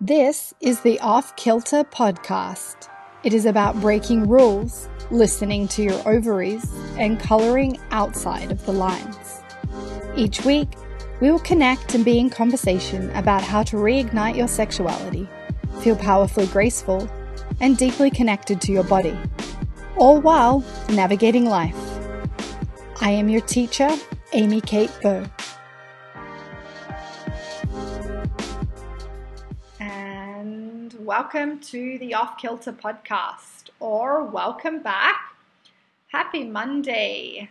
This 0.00 0.54
is 0.60 0.78
the 0.82 1.00
Off 1.00 1.34
Kilter 1.34 1.82
podcast. 1.82 2.88
It 3.24 3.34
is 3.34 3.46
about 3.46 3.80
breaking 3.80 4.28
rules, 4.28 4.88
listening 5.10 5.66
to 5.68 5.82
your 5.82 6.00
ovaries, 6.08 6.64
and 6.96 7.18
coloring 7.18 7.80
outside 7.90 8.52
of 8.52 8.64
the 8.64 8.72
lines. 8.72 9.42
Each 10.14 10.44
week, 10.44 10.68
we 11.20 11.32
will 11.32 11.40
connect 11.40 11.96
and 11.96 12.04
be 12.04 12.20
in 12.20 12.30
conversation 12.30 13.10
about 13.16 13.42
how 13.42 13.64
to 13.64 13.76
reignite 13.76 14.36
your 14.36 14.46
sexuality, 14.46 15.28
feel 15.80 15.96
powerfully 15.96 16.46
graceful, 16.46 17.10
and 17.60 17.76
deeply 17.76 18.08
connected 18.08 18.60
to 18.60 18.70
your 18.70 18.84
body, 18.84 19.18
all 19.96 20.20
while 20.20 20.64
navigating 20.90 21.46
life. 21.46 21.76
I 23.00 23.10
am 23.10 23.28
your 23.28 23.40
teacher, 23.40 23.90
Amy 24.32 24.60
Kate 24.60 24.96
Bow. 25.02 25.24
Welcome 31.08 31.58
to 31.58 31.96
the 32.00 32.12
Off 32.12 32.36
Kilter 32.36 32.70
podcast, 32.70 33.70
or 33.80 34.24
welcome 34.24 34.82
back. 34.82 35.34
Happy 36.08 36.44
Monday. 36.44 37.48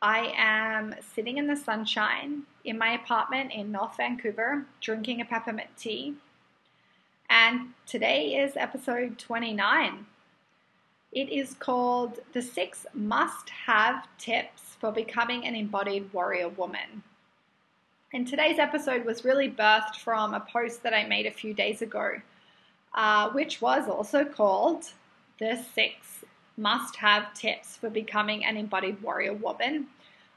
I 0.00 0.32
am 0.36 0.94
sitting 1.12 1.36
in 1.36 1.48
the 1.48 1.56
sunshine 1.56 2.42
in 2.64 2.78
my 2.78 2.92
apartment 2.92 3.50
in 3.50 3.72
North 3.72 3.96
Vancouver 3.96 4.66
drinking 4.80 5.20
a 5.20 5.24
peppermint 5.24 5.70
tea. 5.76 6.14
And 7.28 7.70
today 7.88 8.36
is 8.36 8.56
episode 8.56 9.18
29. 9.18 10.06
It 11.10 11.28
is 11.28 11.54
called 11.54 12.20
The 12.32 12.40
Six 12.40 12.86
Must 12.94 13.50
Have 13.66 14.06
Tips 14.16 14.76
for 14.78 14.92
Becoming 14.92 15.44
an 15.44 15.56
Embodied 15.56 16.12
Warrior 16.12 16.50
Woman. 16.50 17.02
And 18.14 18.28
today's 18.28 18.60
episode 18.60 19.04
was 19.04 19.24
really 19.24 19.50
birthed 19.50 19.96
from 19.96 20.34
a 20.34 20.46
post 20.52 20.84
that 20.84 20.94
I 20.94 21.02
made 21.02 21.26
a 21.26 21.32
few 21.32 21.52
days 21.52 21.82
ago, 21.82 22.20
uh, 22.94 23.30
which 23.30 23.60
was 23.60 23.88
also 23.88 24.24
called 24.24 24.90
The 25.38 25.62
Six 25.74 26.24
Must 26.56 26.96
Have 26.96 27.32
Tips 27.34 27.76
for 27.76 27.90
Becoming 27.90 28.44
an 28.44 28.56
Embodied 28.56 29.02
Warrior 29.02 29.34
Woman. 29.34 29.86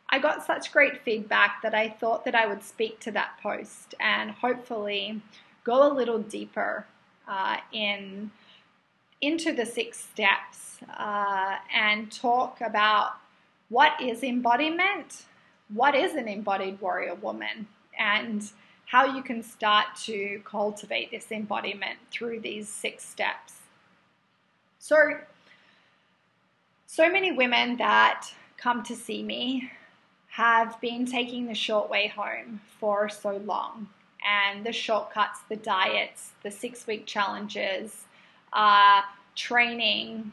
I 0.09 0.20
got 0.20 0.45
such 0.45 0.72
great 0.72 1.02
feedback 1.02 1.62
that 1.64 1.73
I 1.73 1.89
thought 1.89 2.25
that 2.25 2.36
I 2.36 2.47
would 2.47 2.64
speak 2.64 3.00
to 3.02 3.12
that 3.12 3.39
post 3.42 3.95
and 4.00 4.31
hopefully 4.31 5.22
go 5.64 5.92
a 5.92 5.94
little 5.94 6.20
deeper 6.20 6.86
uh, 7.28 7.58
in 7.72 8.31
into 9.22 9.53
the 9.53 9.66
six 9.66 10.00
steps 10.00 10.78
uh, 10.97 11.56
and 11.73 12.12
talk 12.12 12.62
about 12.62 13.14
what 13.69 14.00
is 14.00 14.23
embodiment, 14.23 15.25
what 15.73 15.95
is 15.95 16.14
an 16.14 16.28
embodied 16.28 16.80
warrior 16.80 17.16
woman, 17.16 17.67
and 17.97 18.52
how 18.96 19.04
you 19.04 19.22
can 19.22 19.44
start 19.44 19.88
to 19.94 20.42
cultivate 20.46 21.12
this 21.12 21.30
embodiment 21.30 22.00
through 22.12 22.40
these 22.40 22.70
six 22.70 23.04
steps. 23.04 23.56
So, 24.80 25.18
so 26.88 27.12
many 27.12 27.34
women 27.34 27.76
that 27.76 28.26
come 28.56 28.84
to 28.84 28.96
see 28.96 29.22
me 29.22 29.70
have 30.30 30.80
been 30.80 31.06
taking 31.06 31.46
the 31.46 31.54
short 31.54 31.90
way 31.90 32.08
home 32.08 32.62
for 32.80 33.10
so 33.10 33.36
long. 33.36 33.90
And 34.26 34.66
the 34.66 34.72
shortcuts, 34.72 35.42
the 35.50 35.58
diets, 35.58 36.32
the 36.42 36.50
six 36.50 36.88
week 36.88 37.06
challenges, 37.06 38.06
uh, 38.54 39.02
training 39.36 40.32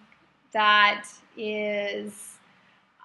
that 0.52 1.08
is 1.36 2.36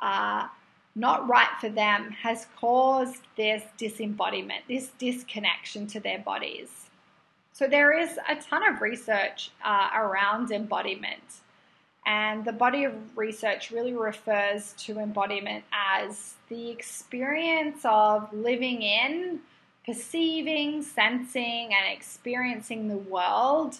uh, 0.03 0.49
not 0.97 1.29
right 1.29 1.49
for 1.61 1.69
them 1.69 2.11
has 2.23 2.47
caused 2.59 3.21
this 3.35 3.63
disembodiment, 3.77 4.63
this 4.67 4.89
disconnection 4.97 5.85
to 5.85 5.99
their 5.99 6.19
bodies. 6.19 6.87
So, 7.53 7.67
there 7.67 7.97
is 7.97 8.19
a 8.27 8.35
ton 8.35 8.67
of 8.67 8.81
research 8.81 9.51
uh, 9.63 9.89
around 9.95 10.51
embodiment. 10.51 11.41
And 12.05 12.45
the 12.45 12.53
body 12.53 12.85
of 12.85 12.93
research 13.17 13.69
really 13.69 13.93
refers 13.93 14.73
to 14.85 14.99
embodiment 14.99 15.65
as 15.71 16.35
the 16.49 16.69
experience 16.69 17.81
of 17.83 18.31
living 18.33 18.81
in, 18.81 19.39
perceiving, 19.85 20.81
sensing, 20.81 21.73
and 21.73 21.93
experiencing 21.93 22.87
the 22.87 22.97
world. 22.97 23.77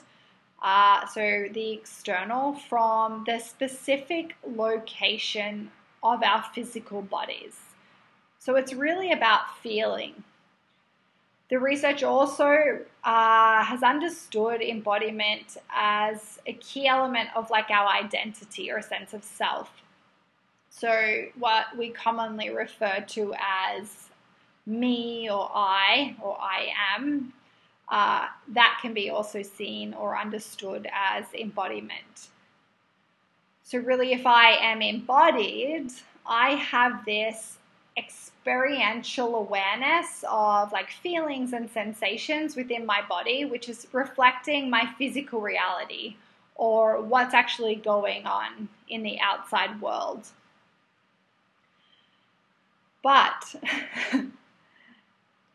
Uh, 0.62 1.06
so, 1.08 1.48
the 1.52 1.74
external 1.74 2.54
from 2.54 3.24
the 3.26 3.40
specific 3.40 4.36
location 4.46 5.72
of 6.04 6.24
our 6.24 6.44
physical 6.54 7.02
bodies. 7.02 7.56
So, 8.40 8.56
it's 8.56 8.74
really 8.74 9.12
about 9.12 9.58
feeling. 9.62 10.24
The 11.50 11.60
research 11.60 12.04
also 12.04 12.82
uh, 13.06 13.64
has 13.64 13.82
understood 13.82 14.62
embodiment 14.62 15.58
as 15.74 16.40
a 16.46 16.54
key 16.54 16.88
element 16.88 17.30
of 17.36 17.50
like 17.50 17.70
our 17.70 17.88
identity 17.88 18.70
or 18.70 18.78
a 18.78 18.84
sense 18.84 19.14
of 19.14 19.24
self. 19.24 19.70
So, 20.70 21.26
what 21.40 21.66
we 21.78 21.90
commonly 21.90 22.50
refer 22.50 23.04
to 23.08 23.34
as 23.40 24.10
me 24.66 25.30
or 25.30 25.50
I 25.54 26.16
or 26.22 26.38
I 26.40 26.68
am, 26.96 27.34
uh, 27.90 28.28
that 28.50 28.80
can 28.82 28.94
be 28.94 29.10
also 29.10 29.42
seen 29.42 29.94
or 29.94 30.18
understood 30.18 30.88
as 30.94 31.26
embodiment. 31.34 32.28
So, 33.68 33.80
really, 33.80 34.14
if 34.14 34.26
I 34.26 34.52
am 34.52 34.82
embodied, 34.82 35.92
I 36.26 36.52
have 36.52 37.04
this 37.04 37.58
experiential 37.98 39.36
awareness 39.36 40.24
of 40.32 40.72
like 40.72 40.90
feelings 40.90 41.52
and 41.52 41.70
sensations 41.70 42.56
within 42.56 42.86
my 42.86 43.02
body, 43.10 43.44
which 43.44 43.68
is 43.68 43.86
reflecting 43.92 44.70
my 44.70 44.88
physical 44.98 45.42
reality 45.42 46.16
or 46.56 47.02
what's 47.02 47.34
actually 47.34 47.76
going 47.76 48.26
on 48.26 48.70
in 48.88 49.04
the 49.04 49.20
outside 49.20 49.82
world. 49.82 50.26
But 53.04 53.54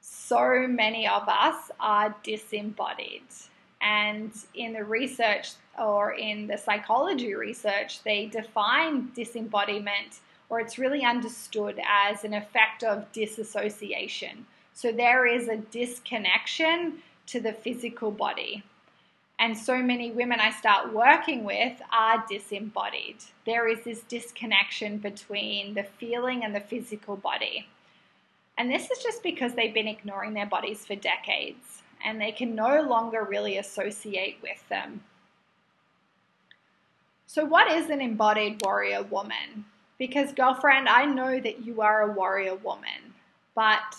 so 0.03 0.67
many 0.69 1.09
of 1.09 1.27
us 1.31 1.71
are 1.81 2.15
disembodied. 2.23 3.23
And 3.81 4.33
in 4.55 4.75
the 4.75 4.85
research 4.85 5.53
or 5.79 6.13
in 6.13 6.47
the 6.47 6.57
psychology 6.57 7.35
research, 7.35 8.03
they 8.03 8.27
define 8.27 9.11
disembodiment 9.15 10.21
or 10.49 10.61
it's 10.61 10.79
really 10.79 11.03
understood 11.03 11.81
as 11.89 12.25
an 12.25 12.35
effect 12.35 12.85
of 12.85 13.11
disassociation. 13.13 14.45
So 14.75 14.93
there 14.93 15.27
is 15.27 15.49
a 15.49 15.57
disconnection 15.57 16.99
to 17.29 17.41
the 17.41 17.55
physical 17.55 18.11
body. 18.11 18.63
And 19.39 19.57
so 19.57 19.79
many 19.79 20.11
women 20.11 20.41
I 20.41 20.51
start 20.51 20.93
working 20.93 21.45
with 21.45 21.81
are 21.91 22.25
disembodied. 22.29 23.17
There 23.47 23.67
is 23.67 23.83
this 23.83 24.03
disconnection 24.03 24.99
between 24.99 25.75
the 25.75 25.85
feeling 25.85 26.45
and 26.45 26.55
the 26.55 26.61
physical 26.61 27.17
body. 27.17 27.67
And 28.59 28.71
this 28.71 28.91
is 28.91 29.03
just 29.03 29.23
because 29.23 29.55
they've 29.55 29.73
been 29.73 29.89
ignoring 29.89 30.35
their 30.35 30.47
bodies 30.47 30.85
for 30.85 30.95
decades 30.95 31.83
and 32.05 32.21
they 32.21 32.33
can 32.33 32.55
no 32.55 32.83
longer 32.83 33.25
really 33.25 33.57
associate 33.57 34.37
with 34.43 34.69
them. 34.69 35.01
So, 37.33 37.47
what 37.47 37.73
is 37.73 37.89
an 37.89 38.03
embodied 38.03 38.61
warrior 38.63 39.05
woman? 39.05 39.65
Because, 39.97 40.35
girlfriend, 40.35 40.87
I 40.87 41.07
know 41.07 41.41
that 41.41 41.65
you 41.65 41.81
are 41.81 42.03
a 42.03 42.13
warrior 42.13 42.57
woman, 42.57 43.15
but 43.55 43.97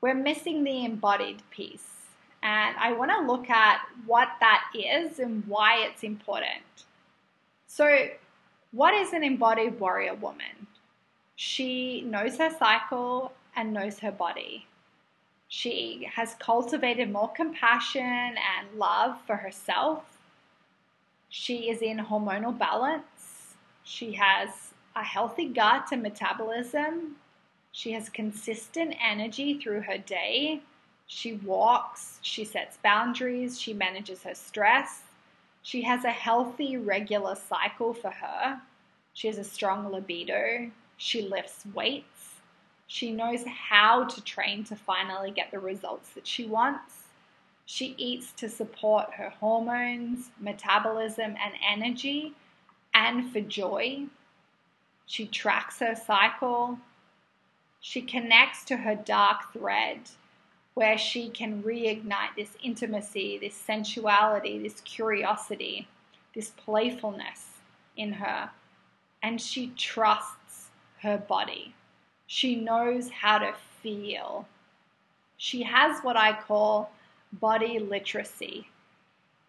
we're 0.00 0.14
missing 0.14 0.62
the 0.62 0.84
embodied 0.84 1.42
piece. 1.50 1.88
And 2.44 2.76
I 2.78 2.92
want 2.92 3.10
to 3.10 3.26
look 3.26 3.50
at 3.50 3.80
what 4.06 4.28
that 4.38 4.62
is 4.76 5.18
and 5.18 5.42
why 5.48 5.78
it's 5.78 6.04
important. 6.04 6.84
So, 7.66 8.10
what 8.70 8.94
is 8.94 9.12
an 9.12 9.24
embodied 9.24 9.80
warrior 9.80 10.14
woman? 10.14 10.68
She 11.34 12.02
knows 12.02 12.36
her 12.38 12.50
cycle 12.56 13.32
and 13.56 13.72
knows 13.72 13.98
her 13.98 14.12
body. 14.12 14.66
She 15.48 16.08
has 16.14 16.36
cultivated 16.38 17.10
more 17.10 17.32
compassion 17.32 18.04
and 18.04 18.78
love 18.78 19.16
for 19.26 19.34
herself. 19.34 20.15
She 21.28 21.70
is 21.70 21.82
in 21.82 21.98
hormonal 21.98 22.56
balance. 22.56 23.54
She 23.84 24.12
has 24.12 24.72
a 24.94 25.02
healthy 25.02 25.48
gut 25.48 25.88
and 25.92 26.02
metabolism. 26.02 27.16
She 27.72 27.92
has 27.92 28.08
consistent 28.08 28.94
energy 29.02 29.60
through 29.60 29.82
her 29.82 29.98
day. 29.98 30.62
She 31.06 31.34
walks, 31.34 32.18
she 32.22 32.44
sets 32.44 32.78
boundaries, 32.78 33.60
she 33.60 33.72
manages 33.72 34.22
her 34.24 34.34
stress. 34.34 35.02
She 35.62 35.82
has 35.82 36.04
a 36.04 36.10
healthy, 36.10 36.76
regular 36.76 37.34
cycle 37.34 37.92
for 37.92 38.10
her. 38.10 38.60
She 39.12 39.28
has 39.28 39.38
a 39.38 39.44
strong 39.44 39.90
libido. 39.90 40.70
She 40.96 41.22
lifts 41.22 41.64
weights. 41.74 42.36
She 42.86 43.12
knows 43.12 43.44
how 43.46 44.04
to 44.04 44.22
train 44.22 44.64
to 44.64 44.76
finally 44.76 45.30
get 45.30 45.50
the 45.50 45.58
results 45.58 46.10
that 46.10 46.26
she 46.26 46.46
wants. 46.46 47.05
She 47.66 47.94
eats 47.98 48.32
to 48.34 48.48
support 48.48 49.14
her 49.14 49.30
hormones, 49.30 50.30
metabolism, 50.40 51.36
and 51.42 51.54
energy, 51.68 52.32
and 52.94 53.30
for 53.32 53.40
joy. 53.40 54.04
She 55.04 55.26
tracks 55.26 55.80
her 55.80 55.94
cycle. 55.96 56.78
She 57.80 58.02
connects 58.02 58.64
to 58.66 58.76
her 58.76 58.94
dark 58.94 59.52
thread. 59.52 60.00
where 60.76 60.98
she 60.98 61.30
can 61.30 61.62
reignite 61.62 62.36
this 62.36 62.54
intimacy, 62.62 63.38
this 63.38 63.54
sensuality, 63.54 64.62
this 64.62 64.82
curiosity, 64.82 65.88
this 66.34 66.50
playfulness 66.50 67.46
in 67.96 68.12
her. 68.12 68.50
And 69.22 69.40
she 69.40 69.68
trusts 69.68 70.68
her 71.00 71.16
body. 71.16 71.74
She 72.26 72.56
knows 72.56 73.08
how 73.08 73.38
to 73.38 73.54
feel. 73.82 74.46
She 75.38 75.62
has 75.62 76.02
what 76.02 76.18
I 76.18 76.34
call 76.34 76.90
body 77.32 77.78
literacy, 77.78 78.68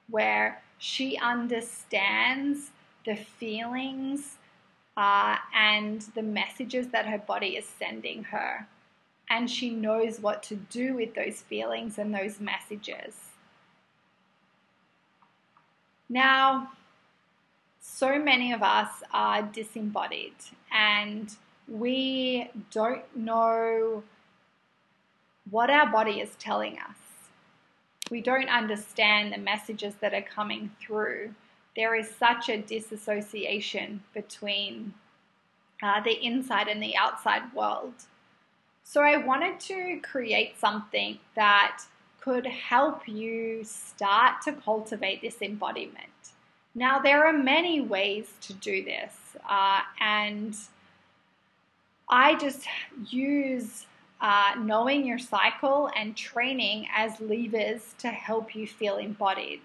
where 0.09 0.61
she 0.77 1.17
understands 1.17 2.71
the 3.05 3.15
feelings 3.15 4.35
uh, 4.95 5.37
and 5.53 6.01
the 6.15 6.23
messages 6.23 6.87
that 6.87 7.05
her 7.05 7.17
body 7.19 7.55
is 7.55 7.65
sending 7.65 8.23
her. 8.25 8.67
And 9.29 9.49
she 9.49 9.69
knows 9.69 10.19
what 10.19 10.41
to 10.43 10.55
do 10.55 10.95
with 10.95 11.13
those 11.13 11.41
feelings 11.41 11.97
and 11.97 12.13
those 12.13 12.39
messages. 12.39 13.13
Now, 16.09 16.71
so 17.79 18.17
many 18.19 18.53
of 18.53 18.63
us 18.63 19.03
are 19.13 19.41
disembodied 19.41 20.35
and 20.71 21.35
we 21.67 22.49
don't 22.71 23.03
know 23.15 24.03
what 25.49 25.69
our 25.69 25.91
body 25.91 26.19
is 26.21 26.35
telling 26.39 26.77
us. 26.79 27.06
We 28.09 28.21
don't 28.21 28.49
understand 28.49 29.33
the 29.33 29.37
messages 29.37 29.95
that 29.95 30.13
are 30.13 30.21
coming 30.21 30.71
through. 30.79 31.33
There 31.75 31.95
is 31.95 32.09
such 32.09 32.49
a 32.49 32.61
disassociation 32.61 34.01
between 34.13 34.93
uh, 35.83 36.01
the 36.01 36.25
inside 36.25 36.67
and 36.67 36.81
the 36.81 36.95
outside 36.95 37.53
world. 37.53 37.93
So, 38.83 39.01
I 39.01 39.17
wanted 39.17 39.59
to 39.61 39.99
create 40.01 40.57
something 40.57 41.19
that 41.35 41.83
could 42.21 42.45
help 42.45 43.07
you 43.07 43.63
start 43.63 44.41
to 44.43 44.53
cultivate 44.53 45.21
this 45.21 45.41
embodiment. 45.41 46.07
Now, 46.73 46.99
there 46.99 47.25
are 47.25 47.33
many 47.33 47.81
ways 47.81 48.33
to 48.41 48.53
do 48.53 48.83
this, 48.83 49.13
uh, 49.49 49.81
and 49.99 50.55
I 52.09 52.35
just 52.35 52.65
use 53.09 53.85
uh, 54.19 54.53
knowing 54.59 55.05
your 55.05 55.19
cycle 55.19 55.89
and 55.95 56.15
training 56.15 56.87
as 56.95 57.19
levers 57.19 57.93
to 57.99 58.07
help 58.07 58.55
you 58.55 58.65
feel 58.65 58.97
embodied. 58.97 59.61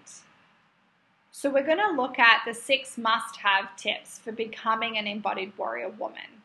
So, 1.31 1.49
we're 1.49 1.65
going 1.65 1.79
to 1.79 1.99
look 1.99 2.19
at 2.19 2.43
the 2.45 2.53
six 2.53 2.97
must 2.97 3.37
have 3.37 3.75
tips 3.75 4.19
for 4.19 4.31
becoming 4.31 4.97
an 4.97 5.07
embodied 5.07 5.53
warrior 5.57 5.89
woman. 5.89 6.41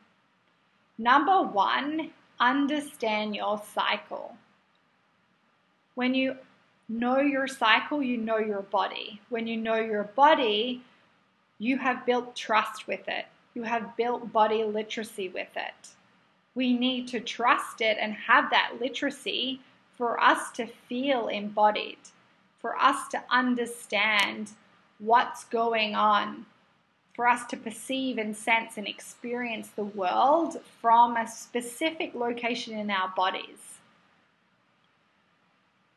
Number 0.96 1.42
one, 1.42 2.10
understand 2.40 3.36
your 3.36 3.62
cycle. 3.74 4.36
When 5.94 6.14
you 6.14 6.36
know 6.88 7.20
your 7.20 7.46
cycle, 7.46 8.02
you 8.02 8.16
know 8.16 8.38
your 8.38 8.62
body. 8.62 9.20
When 9.28 9.46
you 9.46 9.58
know 9.58 9.76
your 9.76 10.04
body, 10.04 10.82
you 11.58 11.76
have 11.76 12.06
built 12.06 12.34
trust 12.34 12.86
with 12.86 13.06
it, 13.08 13.26
you 13.54 13.64
have 13.64 13.96
built 13.96 14.32
body 14.32 14.64
literacy 14.64 15.28
with 15.28 15.48
it 15.54 15.90
we 16.58 16.72
need 16.72 17.06
to 17.06 17.20
trust 17.20 17.80
it 17.80 17.96
and 18.00 18.12
have 18.12 18.50
that 18.50 18.72
literacy 18.80 19.60
for 19.96 20.20
us 20.20 20.50
to 20.50 20.66
feel 20.66 21.28
embodied, 21.28 21.98
for 22.58 22.76
us 22.76 23.06
to 23.06 23.22
understand 23.30 24.50
what's 24.98 25.44
going 25.44 25.94
on, 25.94 26.44
for 27.14 27.28
us 27.28 27.46
to 27.46 27.56
perceive 27.56 28.18
and 28.18 28.36
sense 28.36 28.76
and 28.76 28.88
experience 28.88 29.68
the 29.68 29.84
world 29.84 30.60
from 30.82 31.16
a 31.16 31.28
specific 31.28 32.12
location 32.16 32.76
in 32.76 32.90
our 32.90 33.12
bodies. 33.16 33.78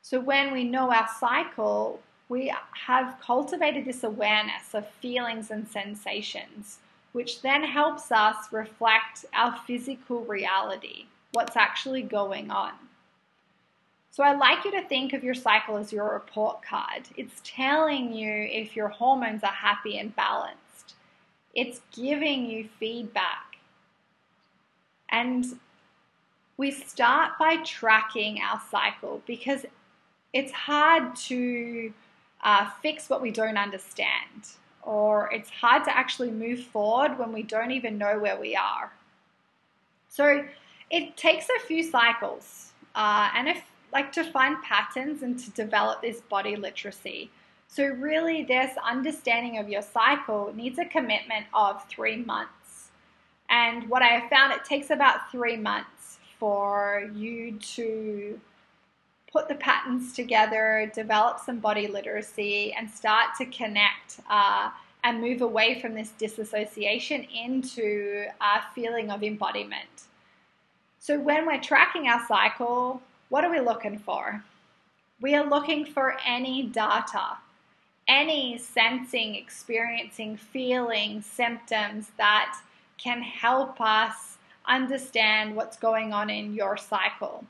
So, 0.03 0.19
when 0.19 0.53
we 0.53 0.63
know 0.63 0.91
our 0.91 1.09
cycle, 1.19 2.01
we 2.29 2.53
have 2.85 3.19
cultivated 3.19 3.85
this 3.85 4.03
awareness 4.03 4.75
of 4.75 4.87
feelings 4.87 5.49
and 5.49 5.67
sensations 5.67 6.77
which 7.11 7.41
then 7.41 7.63
helps 7.63 8.11
us 8.11 8.35
reflect 8.51 9.25
our 9.33 9.57
physical 9.67 10.23
reality, 10.25 11.05
what's 11.33 11.57
actually 11.57 12.01
going 12.01 12.49
on. 12.51 12.73
So 14.11 14.23
I'd 14.23 14.39
like 14.39 14.65
you 14.65 14.71
to 14.71 14.87
think 14.87 15.13
of 15.13 15.23
your 15.23 15.33
cycle 15.33 15.77
as 15.77 15.93
your 15.93 16.13
report 16.13 16.61
card. 16.63 17.03
It's 17.15 17.41
telling 17.43 18.11
you 18.11 18.29
if 18.29 18.75
your 18.75 18.89
hormones 18.89 19.43
are 19.43 19.51
happy 19.51 19.97
and 19.99 20.13
balanced. 20.15 20.95
It's 21.53 21.81
giving 21.93 22.45
you 22.45 22.67
feedback. 22.79 23.57
And 25.09 25.45
we 26.57 26.71
start 26.71 27.37
by 27.39 27.57
tracking 27.63 28.41
our 28.41 28.61
cycle 28.69 29.21
because 29.25 29.65
it's 30.33 30.51
hard 30.51 31.15
to 31.15 31.93
uh, 32.43 32.69
fix 32.81 33.09
what 33.09 33.21
we 33.21 33.31
don't 33.31 33.57
understand 33.57 34.47
or 34.83 35.29
it's 35.31 35.49
hard 35.49 35.83
to 35.85 35.95
actually 35.95 36.31
move 36.31 36.59
forward 36.59 37.17
when 37.17 37.31
we 37.31 37.43
don't 37.43 37.71
even 37.71 37.97
know 37.97 38.19
where 38.19 38.39
we 38.39 38.55
are. 38.55 38.91
So 40.09 40.45
it 40.89 41.17
takes 41.17 41.47
a 41.49 41.65
few 41.65 41.83
cycles, 41.83 42.71
uh, 42.95 43.29
and 43.35 43.47
if 43.47 43.63
like 43.93 44.11
to 44.13 44.23
find 44.23 44.61
patterns 44.63 45.21
and 45.21 45.37
to 45.39 45.51
develop 45.51 46.01
this 46.01 46.21
body 46.21 46.55
literacy. 46.55 47.29
So 47.67 47.85
really, 47.85 48.43
this 48.43 48.71
understanding 48.85 49.57
of 49.57 49.69
your 49.69 49.81
cycle 49.81 50.51
needs 50.55 50.77
a 50.79 50.85
commitment 50.85 51.45
of 51.53 51.87
three 51.87 52.17
months. 52.17 52.89
And 53.49 53.89
what 53.89 54.01
I 54.01 54.07
have 54.07 54.29
found, 54.29 54.53
it 54.53 54.63
takes 54.65 54.89
about 54.89 55.31
three 55.31 55.57
months 55.57 56.19
for 56.39 57.09
you 57.13 57.57
to 57.59 58.39
put 59.31 59.47
the 59.47 59.55
patterns 59.55 60.13
together, 60.13 60.91
develop 60.93 61.39
some 61.39 61.59
body 61.59 61.87
literacy, 61.87 62.73
and 62.73 62.89
start 62.89 63.35
to 63.37 63.45
connect 63.45 64.19
uh, 64.29 64.69
and 65.03 65.21
move 65.21 65.41
away 65.41 65.79
from 65.79 65.93
this 65.93 66.09
disassociation 66.11 67.23
into 67.23 68.25
a 68.41 68.61
feeling 68.75 69.09
of 69.09 69.23
embodiment. 69.23 70.03
So, 70.99 71.19
when 71.19 71.47
we're 71.47 71.61
tracking 71.61 72.07
our 72.07 72.25
cycle, 72.27 73.01
what 73.29 73.43
are 73.43 73.51
we 73.51 73.59
looking 73.59 73.97
for? 73.97 74.43
We 75.21 75.35
are 75.35 75.47
looking 75.47 75.85
for 75.85 76.17
any 76.25 76.63
data, 76.63 77.37
any 78.07 78.57
sensing, 78.57 79.35
experiencing, 79.35 80.37
feeling 80.37 81.21
symptoms 81.21 82.11
that 82.17 82.59
can 82.97 83.21
help 83.21 83.79
us 83.79 84.37
understand 84.67 85.55
what's 85.55 85.77
going 85.77 86.13
on 86.13 86.29
in 86.29 86.53
your 86.53 86.77
cycle. 86.77 87.45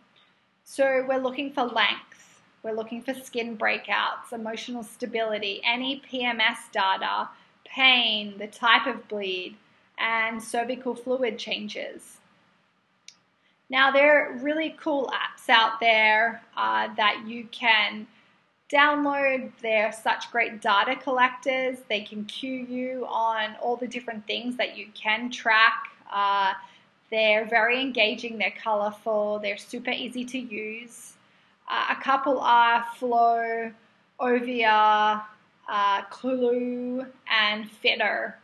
So 0.74 1.06
we're 1.06 1.20
looking 1.20 1.52
for 1.52 1.64
length, 1.64 2.40
we're 2.64 2.72
looking 2.72 3.02
for 3.02 3.14
skin 3.14 3.58
breakouts, 3.58 4.32
emotional 4.32 4.84
stability, 4.84 5.62
any 5.66 6.02
PMS 6.10 6.72
data, 6.72 7.28
pain, 7.66 8.38
the 8.38 8.48
type 8.48 8.88
of 8.88 9.06
bleed, 9.10 9.58
and 9.98 10.42
cervical 10.42 10.96
fluid 10.96 11.38
changes. 11.38 12.20
Now, 13.70 13.92
there 13.92 14.30
are 14.30 14.38
really 14.38 14.78
cool 14.80 15.12
apps 15.14 15.50
out 15.50 15.82
there 15.82 16.42
uh, 16.56 16.88
that 16.96 17.26
you 17.28 17.50
can 17.52 18.08
download. 18.72 19.52
They're 19.62 19.92
such 19.92 20.32
great 20.32 20.62
data 20.62 20.96
collectors. 20.96 21.80
They 21.90 22.00
can 22.00 22.24
cue 22.24 22.66
you 22.70 23.06
on 23.10 23.58
all 23.62 23.76
the 23.76 23.88
different 23.88 24.26
things 24.26 24.56
that 24.56 24.78
you 24.78 24.88
can 24.94 25.32
track. 25.32 25.90
Uh, 26.10 26.54
they're 27.12 27.46
very 27.46 27.82
engaging, 27.82 28.38
they're 28.38 28.54
colorful, 28.64 29.40
they're 29.40 29.58
super 29.58 29.92
easy 29.92 30.26
to 30.26 30.40
use. 30.40 31.14
Uh, 31.70 31.94
a 31.98 32.02
couple 32.02 32.40
are 32.40 32.86
Flo, 32.96 33.72
Ovia, 34.20 35.22
uh, 35.70 36.02
Clue, 36.10 37.06
and 37.30 37.70
Fitter. 37.70 38.38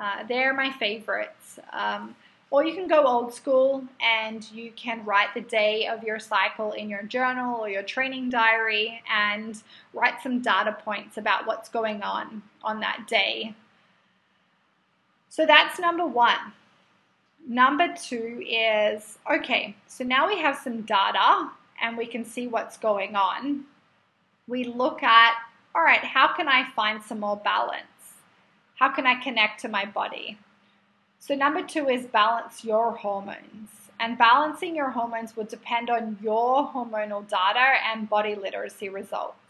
Uh, 0.00 0.24
they're 0.26 0.54
my 0.54 0.72
favorites. 0.72 1.58
Um, 1.72 2.16
or 2.50 2.64
you 2.64 2.74
can 2.74 2.86
go 2.86 3.04
old 3.06 3.32
school 3.32 3.82
and 4.02 4.50
you 4.52 4.72
can 4.76 5.02
write 5.06 5.32
the 5.32 5.40
day 5.40 5.86
of 5.86 6.02
your 6.02 6.18
cycle 6.18 6.72
in 6.72 6.90
your 6.90 7.02
journal 7.02 7.58
or 7.58 7.68
your 7.70 7.82
training 7.82 8.28
diary 8.28 9.02
and 9.10 9.62
write 9.94 10.20
some 10.22 10.42
data 10.42 10.76
points 10.84 11.16
about 11.16 11.46
what's 11.46 11.70
going 11.70 12.02
on 12.02 12.42
on 12.62 12.80
that 12.80 13.06
day. 13.08 13.54
So 15.30 15.46
that's 15.46 15.78
number 15.78 16.06
one. 16.06 16.52
Number 17.46 17.94
two 17.94 18.44
is 18.48 19.18
okay, 19.30 19.74
so 19.88 20.04
now 20.04 20.28
we 20.28 20.38
have 20.38 20.56
some 20.56 20.82
data 20.82 21.50
and 21.82 21.98
we 21.98 22.06
can 22.06 22.24
see 22.24 22.46
what's 22.46 22.76
going 22.76 23.16
on. 23.16 23.64
We 24.46 24.64
look 24.64 25.02
at, 25.02 25.34
all 25.74 25.82
right, 25.82 26.04
how 26.04 26.34
can 26.34 26.48
I 26.48 26.70
find 26.76 27.02
some 27.02 27.20
more 27.20 27.36
balance? 27.36 27.82
How 28.76 28.90
can 28.90 29.06
I 29.06 29.16
connect 29.20 29.60
to 29.62 29.68
my 29.68 29.84
body? 29.84 30.38
So, 31.18 31.34
number 31.34 31.62
two 31.62 31.88
is 31.88 32.06
balance 32.06 32.64
your 32.64 32.92
hormones. 32.96 33.68
And 34.00 34.18
balancing 34.18 34.74
your 34.74 34.90
hormones 34.90 35.36
will 35.36 35.44
depend 35.44 35.88
on 35.88 36.18
your 36.20 36.68
hormonal 36.72 37.28
data 37.28 37.74
and 37.86 38.08
body 38.08 38.34
literacy 38.34 38.88
results. 38.88 39.41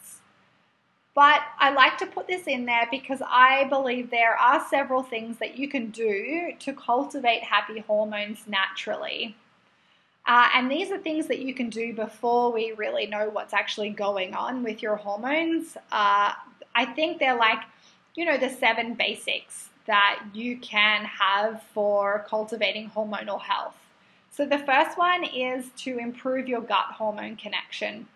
But 1.15 1.43
I 1.59 1.73
like 1.73 1.99
to 1.99 2.07
put 2.07 2.27
this 2.27 2.47
in 2.47 2.65
there 2.65 2.89
because 2.91 3.21
I 3.27 3.65
believe 3.65 4.11
there 4.11 4.35
are 4.35 4.65
several 4.71 5.03
things 5.03 5.37
that 5.39 5.59
you 5.59 5.69
can 5.69 5.91
do 5.91 6.53
to 6.59 6.73
cultivate 6.73 7.43
happy 7.43 7.81
hormones 7.81 8.45
naturally. 8.49 9.37
Uh, 10.27 10.49
and 10.55 10.71
these 10.71 10.91
are 10.91 10.99
things 10.99 11.27
that 11.27 11.41
you 11.41 11.53
can 11.53 11.69
do 11.69 11.93
before 11.93 12.53
we 12.53 12.73
really 12.73 13.07
know 13.07 13.29
what's 13.29 13.53
actually 13.53 13.91
going 13.91 14.35
on 14.35 14.63
with 14.63 14.81
your 14.81 14.97
hormones. 14.97 15.77
Uh, 15.91 16.33
I 16.75 16.87
think 16.95 17.19
they're 17.19 17.37
like, 17.37 17.61
you 18.15 18.25
know, 18.25 18.39
the 18.39 18.49
seven 18.49 18.95
basics 18.95 19.69
that 19.87 20.23
you 20.33 20.57
can 20.59 21.05
have 21.05 21.63
for 21.75 22.25
cultivating 22.29 22.91
hormonal 22.91 23.41
health. 23.41 23.77
So 24.31 24.47
the 24.47 24.59
first 24.59 24.97
one 24.97 25.25
is 25.25 25.67
to 25.79 25.99
improve 25.99 26.49
your 26.49 26.61
gut 26.63 26.87
hormone 26.93 27.37
connection. 27.37 28.07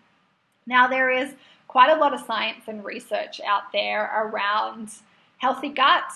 Now, 0.65 0.87
there 0.87 1.11
is 1.11 1.35
quite 1.67 1.89
a 1.89 1.99
lot 1.99 2.13
of 2.13 2.21
science 2.21 2.63
and 2.67 2.83
research 2.83 3.41
out 3.41 3.71
there 3.71 4.11
around 4.15 4.89
healthy 5.37 5.69
gut, 5.69 6.11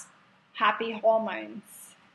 happy 0.54 0.92
hormones. 0.92 1.62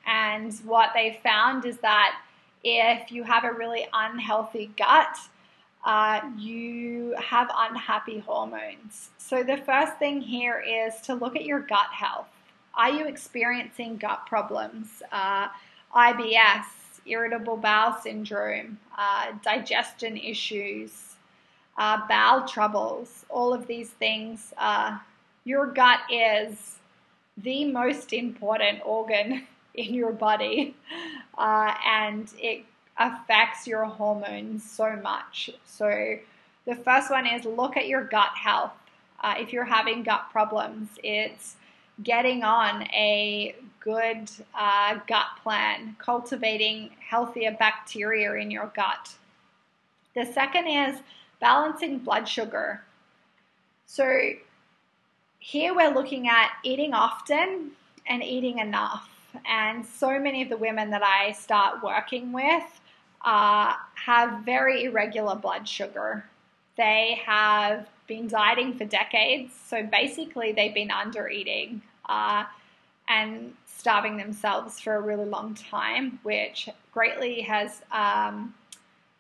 And 0.07 0.55
what 0.65 0.91
they 0.95 1.21
found 1.23 1.65
is 1.65 1.79
that 1.79 2.19
if 2.63 3.13
you 3.13 3.23
have 3.25 3.45
a 3.45 3.53
really 3.53 3.87
unhealthy 3.93 4.71
gut, 4.77 5.19
uh, 5.85 6.21
you 6.37 7.15
have 7.19 7.49
unhappy 7.55 8.19
hormones. 8.19 9.11
So, 9.19 9.45
the 9.45 9.57
first 9.59 9.97
thing 9.99 10.21
here 10.21 10.63
is 10.67 11.01
to 11.03 11.15
look 11.15 11.37
at 11.37 11.45
your 11.45 11.61
gut 11.61 11.93
health. 11.93 12.27
Are 12.75 12.91
you 12.91 13.07
experiencing 13.07 13.97
gut 13.97 14.27
problems? 14.27 15.03
Uh, 15.13 15.49
IBS, 15.95 16.65
irritable 17.07 17.57
bowel 17.57 17.97
syndrome, 18.03 18.79
uh, 18.99 19.33
digestion 19.45 20.17
issues, 20.17 21.06
uh, 21.79 22.07
bowel 22.09 22.47
troubles, 22.47 23.25
all 23.29 23.53
of 23.53 23.67
these 23.67 23.91
things. 23.91 24.53
Uh, 24.59 24.99
your 25.45 25.67
gut 25.67 26.01
is 26.11 26.77
the 27.37 27.65
most 27.65 28.13
important 28.13 28.81
organ 28.85 29.47
in 29.75 29.93
your 29.95 30.13
body 30.13 30.75
uh, 31.39 31.75
and 31.85 32.33
it 32.39 32.65
affects 32.99 33.67
your 33.67 33.85
hormones 33.85 34.69
so 34.69 34.97
much. 35.03 35.51
So, 35.67 36.19
the 36.65 36.75
first 36.75 37.11
one 37.11 37.27
is 37.27 37.45
look 37.45 37.77
at 37.77 37.87
your 37.87 38.05
gut 38.05 38.31
health. 38.35 38.73
Uh, 39.21 39.35
if 39.39 39.53
you're 39.53 39.65
having 39.65 40.03
gut 40.03 40.31
problems, 40.33 40.89
it's 41.05 41.57
getting 42.03 42.43
on 42.43 42.83
a 42.93 43.55
good 43.81 44.29
uh, 44.55 44.99
gut 45.07 45.27
plan, 45.43 45.95
cultivating 45.99 46.91
healthier 46.99 47.53
bacteria 47.57 48.33
in 48.35 48.51
your 48.51 48.73
gut. 48.75 49.15
The 50.15 50.25
second 50.25 50.67
is 50.67 50.99
balancing 51.47 51.99
blood 51.99 52.29
sugar. 52.29 52.83
So, 53.87 54.05
here 55.39 55.77
we're 55.77 55.95
looking 55.95 56.27
at 56.27 56.51
eating 56.65 56.93
often 56.93 57.71
and 58.09 58.21
eating 58.21 58.59
enough. 58.59 59.09
And 59.49 59.87
so 59.87 60.19
many 60.19 60.43
of 60.43 60.49
the 60.49 60.57
women 60.57 60.91
that 60.91 61.05
I 61.05 61.31
start 61.31 61.85
working 61.85 62.33
with 62.33 62.65
uh, 63.25 63.75
have 63.95 64.45
very 64.45 64.87
irregular 64.87 65.37
blood 65.37 65.69
sugar. 65.69 66.25
They 66.77 67.21
have 67.25 67.87
been 68.09 68.27
dieting 68.27 68.77
for 68.77 68.85
decades, 68.85 69.53
so 69.69 69.85
basically 69.85 70.51
they've 70.51 70.75
been 70.75 70.91
under 70.91 71.29
eating 71.29 71.81
uh, 72.09 72.43
and 73.09 73.55
starving 73.67 74.17
themselves 74.17 74.81
for 74.81 74.97
a 74.97 75.01
really 75.01 75.27
long 75.27 75.55
time, 75.55 76.19
which 76.25 76.69
greatly 76.93 77.43
has 77.43 77.83
um, 77.93 78.53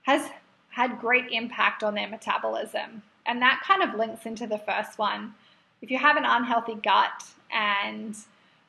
has 0.03 0.29
had 0.77 1.01
great 1.01 1.31
impact 1.33 1.83
on 1.83 1.95
their 1.95 2.07
metabolism. 2.07 3.03
And 3.25 3.41
that 3.41 3.63
kind 3.67 3.83
of 3.83 3.99
links 3.99 4.27
into 4.27 4.47
the 4.47 4.59
first 4.59 4.99
one. 4.99 5.33
If 5.81 5.91
you 5.91 5.97
have 5.97 6.19
an 6.19 6.27
unhealthy 6.27 6.75
gut 6.75 7.25
and 7.51 8.15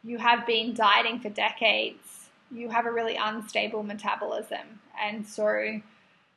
you 0.05 0.17
have 0.17 0.47
been 0.47 0.73
dieting 0.73 1.19
for 1.19 1.27
decades, 1.27 2.29
you 2.49 2.69
have 2.69 2.85
a 2.85 2.91
really 2.93 3.17
unstable 3.17 3.83
metabolism. 3.83 4.79
And 5.03 5.27
so 5.27 5.81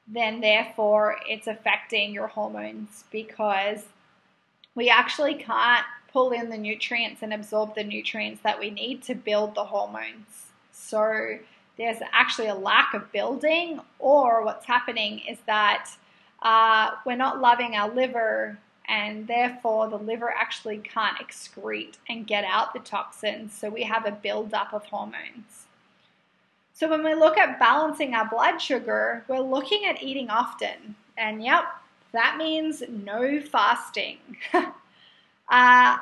then, 0.08 0.40
therefore, 0.40 1.18
it's 1.28 1.46
affecting 1.46 2.12
your 2.12 2.26
hormones 2.26 3.04
because 3.12 3.84
we 4.74 4.90
actually 4.90 5.34
can't 5.34 5.86
pull 6.12 6.32
in 6.32 6.50
the 6.50 6.58
nutrients 6.58 7.22
and 7.22 7.32
absorb 7.32 7.76
the 7.76 7.84
nutrients 7.84 8.42
that 8.42 8.58
we 8.58 8.70
need 8.70 9.04
to 9.04 9.14
build 9.14 9.54
the 9.54 9.66
hormones. 9.66 10.46
So 10.72 11.38
there's 11.80 11.96
actually 12.12 12.48
a 12.48 12.54
lack 12.54 12.92
of 12.92 13.10
building, 13.10 13.80
or 13.98 14.44
what's 14.44 14.66
happening 14.66 15.20
is 15.20 15.38
that 15.46 15.88
uh, 16.42 16.90
we're 17.06 17.16
not 17.16 17.40
loving 17.40 17.74
our 17.74 17.90
liver 17.90 18.58
and 18.86 19.26
therefore 19.26 19.88
the 19.88 19.96
liver 19.96 20.28
actually 20.28 20.76
can't 20.76 21.16
excrete 21.16 21.94
and 22.06 22.26
get 22.26 22.44
out 22.44 22.74
the 22.74 22.80
toxins. 22.80 23.54
So 23.54 23.70
we 23.70 23.84
have 23.84 24.04
a 24.04 24.10
buildup 24.10 24.74
of 24.74 24.84
hormones. 24.84 25.68
So 26.74 26.86
when 26.86 27.02
we 27.02 27.14
look 27.14 27.38
at 27.38 27.58
balancing 27.58 28.14
our 28.14 28.28
blood 28.28 28.58
sugar, 28.58 29.24
we're 29.26 29.40
looking 29.40 29.86
at 29.86 30.02
eating 30.02 30.28
often. 30.28 30.96
And 31.16 31.42
yep, 31.42 31.64
that 32.12 32.36
means 32.36 32.82
no 32.90 33.40
fasting. 33.40 34.18
uh, 35.48 35.96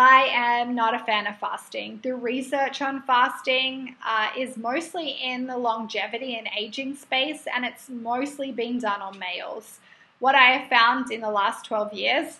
I 0.00 0.28
am 0.32 0.76
not 0.76 0.94
a 0.94 1.00
fan 1.00 1.26
of 1.26 1.38
fasting. 1.38 1.98
The 2.04 2.14
research 2.14 2.80
on 2.82 3.02
fasting 3.02 3.96
uh, 4.06 4.28
is 4.38 4.56
mostly 4.56 5.08
in 5.10 5.48
the 5.48 5.58
longevity 5.58 6.36
and 6.38 6.48
aging 6.56 6.94
space, 6.94 7.48
and 7.52 7.64
it's 7.64 7.88
mostly 7.88 8.52
been 8.52 8.78
done 8.78 9.02
on 9.02 9.18
males 9.18 9.80
what 10.20 10.36
I 10.36 10.52
have 10.52 10.68
found 10.68 11.10
in 11.10 11.20
the 11.20 11.30
last 11.30 11.64
12 11.66 11.92
years, 11.92 12.38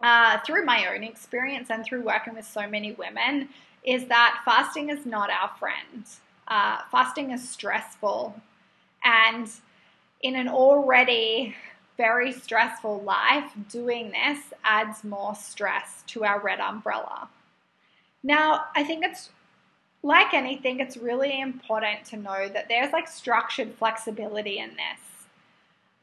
uh, 0.00 0.38
through 0.44 0.64
my 0.64 0.92
own 0.92 1.04
experience 1.04 1.70
and 1.70 1.84
through 1.84 2.02
working 2.02 2.34
with 2.34 2.46
so 2.46 2.68
many 2.68 2.92
women, 2.92 3.48
is 3.84 4.06
that 4.06 4.42
fasting 4.44 4.90
is 4.90 5.06
not 5.06 5.30
our 5.30 5.50
friend. 5.58 6.04
Uh, 6.48 6.78
fasting 6.90 7.30
is 7.30 7.48
stressful. 7.48 8.40
And 9.04 9.48
in 10.20 10.34
an 10.34 10.48
already 10.48 11.54
very 11.96 12.32
stressful 12.32 13.02
life, 13.02 13.50
doing 13.70 14.12
this 14.12 14.38
adds 14.64 15.04
more 15.04 15.34
stress 15.34 16.02
to 16.08 16.24
our 16.24 16.40
red 16.40 16.60
umbrella. 16.60 17.28
Now, 18.22 18.64
I 18.74 18.84
think 18.84 19.04
it's 19.04 19.30
like 20.02 20.34
anything, 20.34 20.80
it's 20.80 20.96
really 20.96 21.40
important 21.40 22.04
to 22.06 22.16
know 22.16 22.48
that 22.48 22.68
there's 22.68 22.92
like 22.92 23.08
structured 23.08 23.74
flexibility 23.74 24.58
in 24.58 24.70
this. 24.70 25.26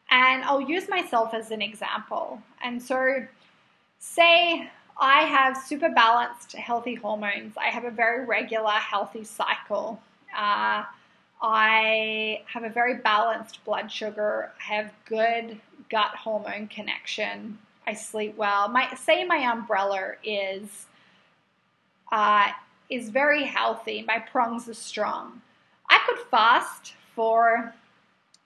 And 0.09 0.43
I'll 0.43 0.61
use 0.61 0.89
myself 0.89 1.33
as 1.33 1.51
an 1.51 1.61
example. 1.61 2.41
And 2.63 2.81
so, 2.81 3.25
say 3.99 4.69
I 4.97 5.23
have 5.23 5.57
super 5.57 5.89
balanced, 5.89 6.53
healthy 6.53 6.95
hormones, 6.95 7.55
I 7.57 7.67
have 7.67 7.85
a 7.85 7.91
very 7.91 8.25
regular, 8.25 8.71
healthy 8.71 9.23
cycle. 9.23 10.01
Uh, 10.35 10.83
I 11.41 12.41
have 12.45 12.63
a 12.63 12.69
very 12.69 12.95
balanced 12.95 13.63
blood 13.65 13.91
sugar, 13.91 14.51
I 14.59 14.75
have 14.75 14.91
good 15.05 15.59
gut 15.93 16.15
hormone 16.15 16.67
connection, 16.67 17.57
I 17.87 17.93
sleep 17.93 18.35
well. 18.35 18.67
My 18.67 18.93
say 18.95 19.23
my 19.23 19.37
umbrella 19.37 20.13
is 20.23 20.87
uh, 22.11 22.47
is 22.89 23.09
very 23.09 23.43
healthy. 23.43 24.03
My 24.05 24.19
prongs 24.19 24.67
are 24.67 24.73
strong. 24.73 25.41
I 25.89 25.99
could 26.05 26.19
fast 26.31 26.95
for 27.15 27.73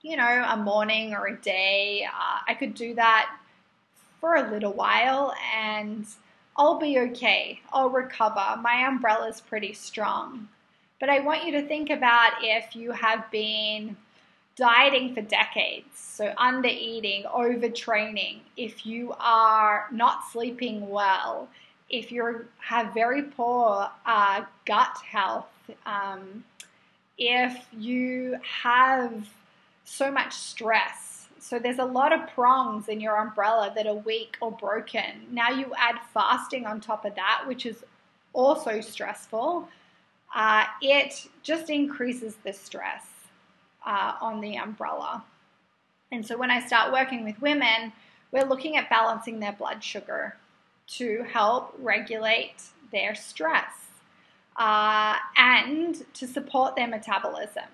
you 0.02 0.16
know, 0.16 0.46
a 0.48 0.56
morning 0.56 1.12
or 1.12 1.26
a 1.26 1.36
day. 1.36 2.06
Uh, 2.06 2.38
I 2.46 2.54
could 2.54 2.74
do 2.74 2.94
that 2.94 3.34
for 4.20 4.36
a 4.36 4.50
little 4.50 4.72
while 4.72 5.34
and 5.56 6.06
I'll 6.56 6.78
be 6.78 6.98
okay. 6.98 7.60
I'll 7.72 7.90
recover. 7.90 8.60
My 8.60 8.86
umbrella 8.86 9.28
is 9.28 9.40
pretty 9.40 9.72
strong. 9.72 10.48
But 11.00 11.08
I 11.08 11.20
want 11.20 11.44
you 11.44 11.52
to 11.52 11.66
think 11.66 11.90
about 11.90 12.32
if 12.42 12.74
you 12.74 12.90
have 12.90 13.30
been 13.30 13.96
dieting 14.58 15.14
for 15.14 15.22
decades, 15.22 15.86
so 15.94 16.34
under 16.36 16.68
eating, 16.68 17.22
overtraining, 17.24 18.40
if 18.56 18.84
you 18.84 19.14
are 19.20 19.86
not 19.92 20.24
sleeping 20.32 20.88
well, 20.88 21.48
if 21.88 22.10
you 22.10 22.44
have 22.58 22.92
very 22.92 23.22
poor 23.22 23.88
uh, 24.04 24.44
gut 24.66 24.98
health, 25.08 25.46
um, 25.86 26.42
if 27.18 27.66
you 27.72 28.36
have 28.42 29.28
so 29.84 30.10
much 30.10 30.34
stress. 30.34 31.28
So 31.38 31.60
there's 31.60 31.78
a 31.78 31.84
lot 31.84 32.12
of 32.12 32.28
prongs 32.34 32.88
in 32.88 33.00
your 33.00 33.16
umbrella 33.16 33.72
that 33.76 33.86
are 33.86 33.94
weak 33.94 34.36
or 34.40 34.50
broken. 34.50 35.22
Now 35.30 35.50
you 35.50 35.72
add 35.78 36.00
fasting 36.12 36.66
on 36.66 36.80
top 36.80 37.04
of 37.04 37.14
that, 37.14 37.44
which 37.46 37.64
is 37.64 37.84
also 38.32 38.80
stressful. 38.80 39.68
Uh, 40.34 40.64
it 40.82 41.28
just 41.44 41.70
increases 41.70 42.34
the 42.44 42.52
stress 42.52 43.17
uh, 43.86 44.14
on 44.20 44.40
the 44.40 44.56
umbrella. 44.56 45.24
And 46.10 46.26
so 46.26 46.36
when 46.36 46.50
I 46.50 46.64
start 46.64 46.92
working 46.92 47.24
with 47.24 47.40
women, 47.40 47.92
we're 48.32 48.44
looking 48.44 48.76
at 48.76 48.90
balancing 48.90 49.40
their 49.40 49.52
blood 49.52 49.82
sugar 49.82 50.36
to 50.88 51.24
help 51.24 51.74
regulate 51.78 52.62
their 52.90 53.14
stress 53.14 53.72
uh, 54.56 55.16
and 55.36 56.04
to 56.14 56.26
support 56.26 56.76
their 56.76 56.88
metabolism. 56.88 57.64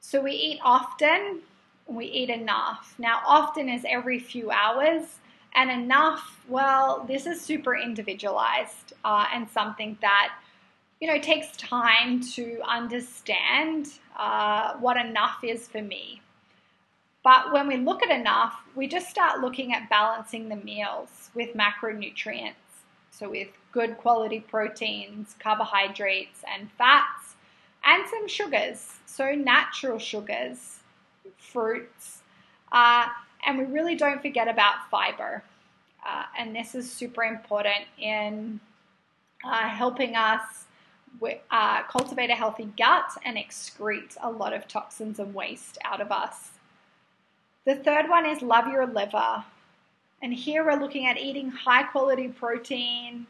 So 0.00 0.20
we 0.20 0.32
eat 0.32 0.60
often, 0.62 1.40
we 1.86 2.06
eat 2.06 2.30
enough. 2.30 2.94
Now, 2.98 3.20
often 3.26 3.68
is 3.68 3.84
every 3.88 4.18
few 4.18 4.50
hours, 4.50 5.18
and 5.54 5.70
enough, 5.70 6.44
well, 6.48 7.04
this 7.08 7.26
is 7.26 7.40
super 7.40 7.76
individualized 7.76 8.92
uh, 9.04 9.26
and 9.32 9.48
something 9.50 9.98
that 10.00 10.32
you 11.00 11.06
know 11.06 11.14
it 11.14 11.22
takes 11.22 11.56
time 11.56 12.20
to 12.20 12.60
understand 12.66 13.88
uh, 14.16 14.74
what 14.78 14.96
enough 14.96 15.42
is 15.42 15.66
for 15.68 15.82
me. 15.82 16.20
But 17.22 17.52
when 17.52 17.66
we 17.66 17.76
look 17.76 18.04
at 18.04 18.10
enough, 18.10 18.54
we 18.76 18.86
just 18.86 19.08
start 19.10 19.40
looking 19.40 19.74
at 19.74 19.90
balancing 19.90 20.48
the 20.48 20.54
meals 20.54 21.30
with 21.34 21.56
macronutrients. 21.56 22.54
So, 23.10 23.30
with 23.30 23.48
good 23.72 23.98
quality 23.98 24.40
proteins, 24.40 25.34
carbohydrates, 25.40 26.44
and 26.54 26.70
fats, 26.78 27.34
and 27.84 28.06
some 28.08 28.28
sugars. 28.28 28.92
So, 29.06 29.32
natural 29.32 29.98
sugars, 29.98 30.80
fruits. 31.38 32.22
Uh, 32.70 33.06
and 33.44 33.58
we 33.58 33.64
really 33.64 33.96
don't 33.96 34.22
forget 34.22 34.46
about 34.46 34.88
fiber. 34.90 35.42
Uh, 36.06 36.24
and 36.38 36.54
this 36.54 36.74
is 36.74 36.90
super 36.90 37.24
important 37.24 37.86
in 37.98 38.60
uh, 39.44 39.68
helping 39.68 40.14
us 40.14 40.65
uh, 41.50 41.82
cultivate 41.84 42.30
a 42.30 42.34
healthy 42.34 42.68
gut 42.76 43.10
and 43.24 43.36
excrete 43.36 44.16
a 44.22 44.30
lot 44.30 44.52
of 44.52 44.68
toxins 44.68 45.18
and 45.18 45.34
waste 45.34 45.78
out 45.84 46.00
of 46.00 46.12
us. 46.12 46.50
The 47.64 47.76
third 47.76 48.08
one 48.08 48.26
is 48.26 48.42
love 48.42 48.68
your 48.68 48.86
liver. 48.86 49.44
And 50.22 50.32
here 50.32 50.64
we're 50.64 50.80
looking 50.80 51.06
at 51.06 51.18
eating 51.18 51.50
high 51.50 51.82
quality 51.82 52.28
protein, 52.28 53.26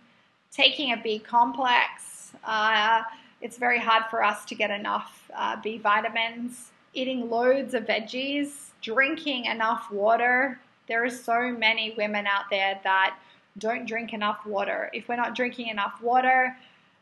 taking 0.52 0.93
a 0.93 0.97
B 0.97 1.19
complex. 1.19 2.33
Uh, 2.45 3.02
it's 3.40 3.59
very 3.59 3.78
hard 3.78 4.05
for 4.11 4.23
us 4.23 4.45
to 4.47 4.55
get 4.55 4.71
enough 4.71 5.31
uh, 5.35 5.57
B 5.62 5.78
vitamins, 5.78 6.71
eating 6.95 7.28
loads 7.28 7.75
of 7.75 7.85
veggies, 7.85 8.71
drinking 8.83 9.47
enough 9.47 9.90
water. 9.90 10.61
There 10.87 11.05
are 11.05 11.11
so 11.11 11.50
many 11.50 11.95
women 11.97 12.26
out 12.26 12.45
there 12.50 12.81
that 12.85 13.19
don't 13.59 13.87
drink 13.87 14.12
enough 14.12 14.45
water. 14.47 14.90
If 14.93 15.09
we're 15.09 15.16
not 15.16 15.35
drinking 15.35 15.69
enough 15.69 16.00
water, 16.02 16.57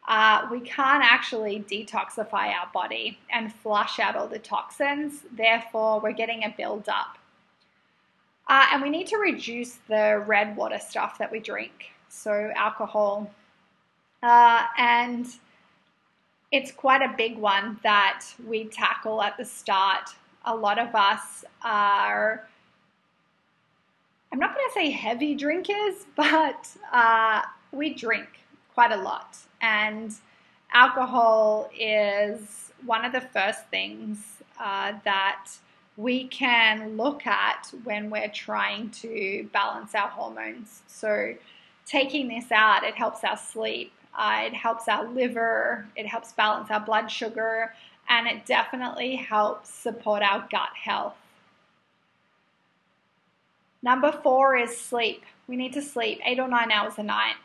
uh, 0.06 0.46
we 0.50 0.61
can't 0.61 1.02
actually 1.02 1.64
detoxify 1.68 2.52
our 2.52 2.68
body 2.75 3.18
and 3.32 3.52
flush 3.52 3.99
out 3.99 4.16
all 4.16 4.28
the 4.28 4.38
toxins. 4.38 5.25
Therefore, 5.32 6.00
we're 6.00 6.12
getting 6.12 6.44
a 6.44 6.54
buildup. 6.54 7.16
Uh, 8.46 8.66
and 8.73 8.82
we 8.82 8.90
need 8.90 9.06
to 9.06 9.16
reduce 9.16 9.78
the 9.88 10.23
red 10.26 10.54
water 10.56 10.78
stuff 10.78 11.16
that 11.16 11.32
we 11.32 11.40
drink, 11.40 11.92
so 12.11 12.52
alcohol. 12.54 13.30
Uh, 14.23 14.64
and 14.76 15.26
it's 16.52 16.70
quite 16.70 17.00
a 17.00 17.14
big 17.16 17.38
one 17.38 17.80
that 17.82 18.25
we 18.46 18.64
tackle 18.64 19.23
at 19.23 19.38
the 19.38 19.44
start. 19.44 20.11
A 20.44 20.54
lot 20.54 20.78
of 20.78 20.94
us 20.94 21.46
are, 21.62 22.46
I'm 24.30 24.38
not 24.38 24.54
going 24.54 24.66
to 24.66 24.75
say 24.75 24.90
heavy 24.90 25.34
drinkers, 25.34 26.04
but 26.16 26.68
uh, 26.92 27.40
we 27.73 27.94
drink 27.94 28.28
quite 28.75 28.92
a 28.92 28.96
lot. 28.96 29.38
And 29.64 30.14
alcohol 30.75 31.71
is 31.78 32.71
one 32.85 33.04
of 33.06 33.12
the 33.12 33.23
first 33.23 33.66
things 33.71 34.18
uh, 34.61 34.92
that 35.04 35.49
we 35.97 36.25
can 36.28 36.99
look 36.99 37.26
at 37.26 37.73
when 37.85 38.11
we're 38.11 38.28
trying 38.28 38.90
to 38.90 39.49
balance 39.54 39.94
our 39.94 40.09
hormones. 40.09 40.83
So, 40.87 41.35
taking 41.87 42.28
this 42.28 42.52
out, 42.52 42.85
it 42.85 42.94
helps 42.94 43.25
our 43.25 43.38
sleep, 43.38 43.92
uh, 44.14 44.42
it 44.44 44.52
helps 44.52 44.87
our 44.87 45.09
liver, 45.09 45.87
it 45.97 46.06
helps 46.06 46.33
balance 46.33 46.71
our 46.71 46.80
blood 46.80 47.11
sugar, 47.11 47.75
and 48.09 48.26
it 48.26 48.44
definitely 48.44 49.16
helps 49.16 49.71
support 49.71 50.23
our 50.23 50.47
gut 50.50 50.75
health. 50.75 51.14
Number 53.83 54.12
four 54.12 54.56
is 54.56 54.76
sleep. 54.76 55.23
We 55.47 55.56
need 55.56 55.73
to 55.75 55.83
sleep 55.83 56.21
eight 56.26 56.38
or 56.38 56.49
nine 56.49 56.71
hours 56.71 56.94
a 56.99 57.02
night. 57.02 57.37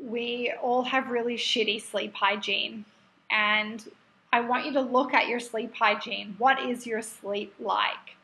We 0.00 0.52
all 0.62 0.82
have 0.82 1.10
really 1.10 1.36
shitty 1.36 1.82
sleep 1.82 2.14
hygiene, 2.14 2.84
and 3.30 3.84
I 4.32 4.40
want 4.40 4.66
you 4.66 4.72
to 4.74 4.80
look 4.80 5.14
at 5.14 5.28
your 5.28 5.40
sleep 5.40 5.74
hygiene. 5.74 6.34
What 6.38 6.60
is 6.60 6.86
your 6.86 7.02
sleep 7.02 7.54
like? 7.58 8.16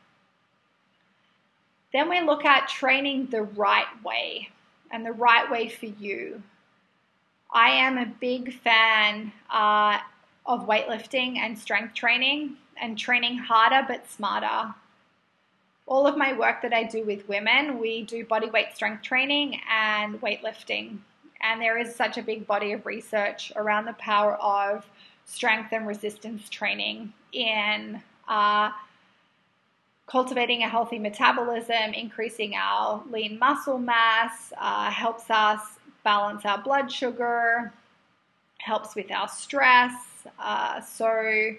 Then 1.91 2.09
we 2.09 2.21
look 2.21 2.45
at 2.45 2.67
training 2.67 3.27
the 3.27 3.43
right 3.43 3.87
way 4.03 4.49
and 4.91 5.05
the 5.05 5.11
right 5.11 5.49
way 5.49 5.69
for 5.69 5.85
you. 5.85 6.43
I 7.51 7.69
am 7.69 7.97
a 7.97 8.05
big 8.05 8.53
fan 8.53 9.31
uh, 9.49 9.99
of 10.45 10.67
weightlifting 10.67 11.37
and 11.37 11.57
strength 11.57 11.93
training 11.93 12.57
and 12.81 12.97
training 12.97 13.37
harder 13.37 13.85
but 13.87 14.09
smarter. 14.09 14.73
All 15.87 16.05
of 16.05 16.17
my 16.17 16.33
work 16.33 16.61
that 16.63 16.73
I 16.73 16.83
do 16.83 17.03
with 17.03 17.29
women, 17.29 17.79
we 17.79 18.03
do 18.03 18.25
body 18.25 18.49
weight 18.49 18.75
strength 18.75 19.03
training 19.03 19.61
and 19.71 20.19
weightlifting. 20.21 20.97
And 21.41 21.61
there 21.61 21.77
is 21.77 21.95
such 21.95 22.17
a 22.17 22.21
big 22.21 22.47
body 22.47 22.71
of 22.71 22.85
research 22.85 23.51
around 23.55 23.85
the 23.85 23.93
power 23.93 24.35
of 24.35 24.85
strength 25.25 25.71
and 25.73 25.87
resistance 25.87 26.49
training 26.49 27.13
in 27.33 28.01
uh, 28.27 28.71
cultivating 30.07 30.63
a 30.63 30.69
healthy 30.69 30.99
metabolism, 30.99 31.93
increasing 31.93 32.55
our 32.55 33.03
lean 33.09 33.39
muscle 33.39 33.79
mass, 33.79 34.53
uh, 34.57 34.89
helps 34.89 35.29
us 35.29 35.61
balance 36.03 36.45
our 36.45 36.61
blood 36.61 36.91
sugar, 36.91 37.73
helps 38.59 38.95
with 38.95 39.11
our 39.11 39.27
stress. 39.27 39.93
Uh, 40.39 40.79
so, 40.81 41.51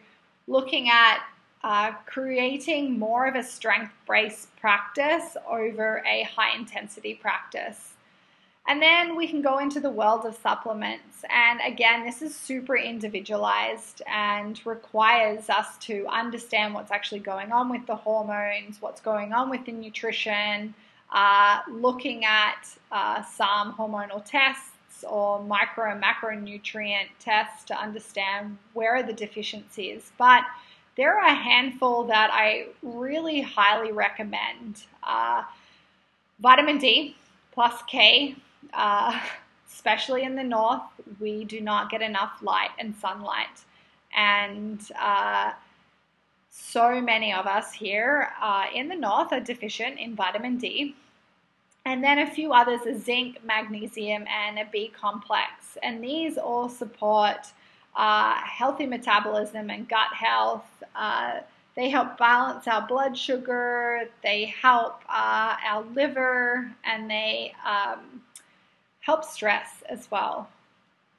looking 0.47 0.89
at 0.89 1.25
uh, 1.65 1.93
creating 2.07 2.97
more 2.97 3.27
of 3.27 3.35
a 3.35 3.43
strength 3.43 3.93
based 4.09 4.55
practice 4.57 5.37
over 5.49 6.03
a 6.07 6.23
high 6.23 6.55
intensity 6.57 7.15
practice. 7.15 7.96
And 8.69 8.83
then 8.83 9.15
we 9.15 9.29
can 9.29 9.43
go 9.43 9.59
into 9.59 9.79
the 9.79 9.91
world 9.91 10.27
of 10.27 10.37
supplements. 10.37 11.25
And 11.31 11.61
again, 11.65 12.05
this 12.05 12.21
is 12.21 12.35
super 12.35 12.77
individualized 12.77 14.03
and 14.07 14.61
requires 14.67 15.49
us 15.49 15.79
to 15.83 16.07
understand 16.09 16.75
what's 16.75 16.91
actually 16.91 17.21
going 17.21 17.53
on 17.53 17.69
with 17.69 17.87
the 17.87 17.95
hormones, 17.95 18.79
what's 18.81 19.01
going 19.01 19.33
on 19.33 19.51
with 19.51 19.65
the 19.67 19.73
nutrition, 19.73 20.75
uh, 21.13 21.61
looking 21.71 22.25
at 22.25 22.69
uh, 22.91 23.23
some 23.23 23.73
hormonal 23.75 24.25
tests 24.25 25.05
or 25.09 25.43
micro 25.45 25.93
and 25.93 26.03
macronutrient 26.03 27.07
tests 27.21 27.65
to 27.65 27.81
understand 27.81 28.59
where 28.73 28.97
are 28.97 29.03
the 29.03 29.13
deficiencies. 29.13 30.11
But 30.19 30.43
there 30.97 31.17
are 31.17 31.29
a 31.29 31.35
handful 31.35 32.05
that 32.05 32.31
I 32.33 32.69
really 32.83 33.43
highly 33.43 33.93
recommend. 33.93 34.83
Uh, 35.05 35.45
vitamin 36.41 36.79
D 36.79 37.15
plus 37.53 37.83
K 37.87 38.35
uh, 38.75 39.19
especially 39.73 40.23
in 40.23 40.35
the 40.35 40.45
north, 40.45 40.83
we 41.21 41.45
do 41.45 41.61
not 41.61 41.91
get 41.91 42.03
enough 42.03 42.39
light 42.43 42.71
and 42.79 42.95
sunlight. 42.97 43.65
And 44.17 44.81
uh, 45.01 45.53
so 46.51 47.01
many 47.01 47.33
of 47.33 47.47
us 47.47 47.73
here 47.73 48.31
uh, 48.41 48.65
in 48.75 48.89
the 48.89 48.97
north 48.97 49.33
are 49.33 49.41
deficient 49.41 49.99
in 49.99 50.17
vitamin 50.17 50.57
D. 50.57 50.95
And 51.85 52.03
then 52.03 52.19
a 52.19 52.27
few 52.27 52.53
others 52.53 52.81
are 52.87 52.99
zinc, 52.99 53.45
magnesium, 53.45 54.25
and 54.27 54.59
a 54.59 54.65
B 54.65 54.89
complex. 54.89 55.79
And 55.83 56.03
these 56.03 56.37
all 56.37 56.69
support 56.69 57.47
uh, 57.95 58.35
healthy 58.35 58.87
metabolism 58.87 59.71
and 59.71 59.89
gut 59.89 60.13
health. 60.13 60.67
Uh, 60.95 61.41
they 61.77 61.89
help 61.91 62.17
balance 62.17 62.67
our 62.67 62.87
blood 62.87 63.17
sugar, 63.17 64.09
they 64.23 64.47
help 64.47 65.03
uh, 65.09 65.57
our 65.65 65.85
liver, 65.95 66.73
and 66.85 67.11
they 67.11 67.55
um, 67.65 68.23
help 69.07 69.25
stress 69.25 69.85
as 69.89 70.11
well. 70.11 70.49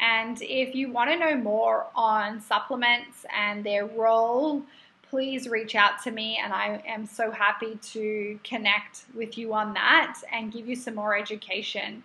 And 0.02 0.38
if 0.41 0.76
you 0.76 0.91
want 0.91 1.10
to 1.10 1.17
know 1.17 1.38
more 1.38 1.88
on 1.95 2.41
supplements 2.41 3.26
and 3.34 3.63
their 3.63 3.86
role, 3.86 4.62
please 5.10 5.47
reach 5.47 5.73
out 5.73 6.04
to 6.04 6.12
me, 6.12 6.38
and 6.43 6.52
I 6.52 6.84
am 6.86 7.06
so 7.06 7.32
happy 7.32 7.80
to 7.93 8.38
connect 8.43 9.06
with 9.15 9.38
you 9.38 9.54
on 9.54 9.73
that 9.76 10.17
and 10.34 10.52
give 10.52 10.67
you 10.67 10.76
some 10.76 10.95
more 10.95 11.17
education. 11.17 12.04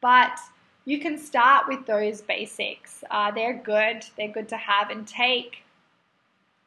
But 0.00 0.38
you 0.84 1.00
can 1.00 1.18
start 1.18 1.66
with 1.66 1.84
those 1.86 2.22
basics. 2.22 3.02
Uh, 3.10 3.32
they're 3.32 3.60
good, 3.64 4.04
they're 4.16 4.28
good 4.28 4.48
to 4.50 4.56
have 4.56 4.90
and 4.90 5.08
take. 5.08 5.64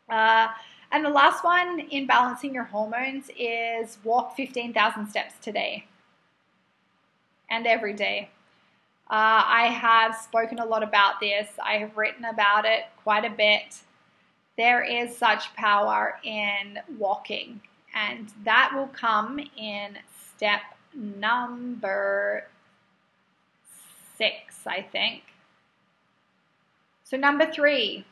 Uh, 0.10 0.50
and 0.91 1.06
the 1.06 1.10
last 1.10 1.45
one 1.45 1.80
in 1.80 2.06
balancing 2.06 2.54
your 2.54 2.65
hormones 2.65 3.32
is 3.39 4.00
walk 4.04 4.36
15,000 4.36 5.08
steps 5.08 5.36
today 5.41 5.86
and 7.50 7.65
every 7.65 7.93
day. 7.93 8.30
Uh, 9.12 9.41
I 9.43 9.63
have 9.67 10.15
spoken 10.15 10.60
a 10.60 10.65
lot 10.65 10.84
about 10.84 11.19
this. 11.19 11.48
I 11.63 11.78
have 11.78 11.98
written 11.98 12.26
about 12.26 12.65
it 12.65 12.86
quite 13.02 13.26
a 13.26 13.30
bit. 13.30 13.80
There 14.56 14.84
is 14.84 15.17
such 15.17 15.54
power 15.56 16.19
in 16.24 16.80
walking, 16.98 17.60
and 17.95 18.32
that 18.43 18.72
will 18.76 18.88
come 18.88 19.39
in 19.58 19.98
step 20.36 20.62
number 20.93 22.45
six, 24.15 24.67
I 24.67 24.82
think. 24.82 25.24
So, 27.04 27.17
number 27.17 27.52
three, 27.52 28.06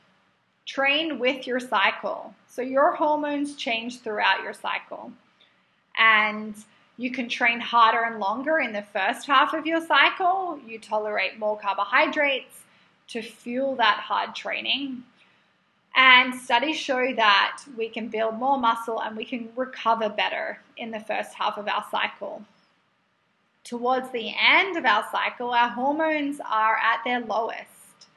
train 0.66 1.20
with 1.20 1.46
your 1.46 1.60
cycle. 1.60 2.34
So, 2.48 2.64
your 2.64 2.96
hormones 2.96 3.56
change 3.56 4.00
throughout 4.00 4.42
your 4.42 4.54
cycle. 4.54 5.12
And 5.96 6.56
you 6.98 7.12
can 7.12 7.30
train 7.30 7.60
harder 7.60 8.04
and 8.04 8.20
longer 8.20 8.58
in 8.58 8.74
the 8.74 8.82
first 8.82 9.28
half 9.28 9.54
of 9.54 9.68
your 9.68 9.86
cycle. 9.86 10.60
You 10.66 10.80
tolerate 10.80 11.38
more 11.38 11.58
carbohydrates 11.58 12.64
to 13.10 13.22
fuel 13.22 13.76
that 13.76 14.00
hard 14.00 14.36
training. 14.36 15.04
And 15.96 16.34
studies 16.34 16.78
show 16.78 17.14
that 17.16 17.64
we 17.78 17.90
can 17.90 18.08
build 18.08 18.36
more 18.36 18.60
muscle 18.60 19.02
and 19.02 19.16
we 19.16 19.26
can 19.26 19.50
recover 19.56 20.10
better 20.10 20.60
in 20.76 20.92
the 20.92 21.00
first 21.00 21.34
half 21.36 21.58
of 21.58 21.68
our 21.68 21.86
cycle. 21.90 22.44
Towards 23.64 24.10
the 24.12 24.34
end 24.40 24.78
of 24.78 24.86
our 24.86 25.06
cycle, 25.12 25.52
our 25.52 25.70
hormones 25.70 26.40
are 26.40 26.78
at 26.78 27.02
their 27.04 27.20
lowest, 27.20 28.08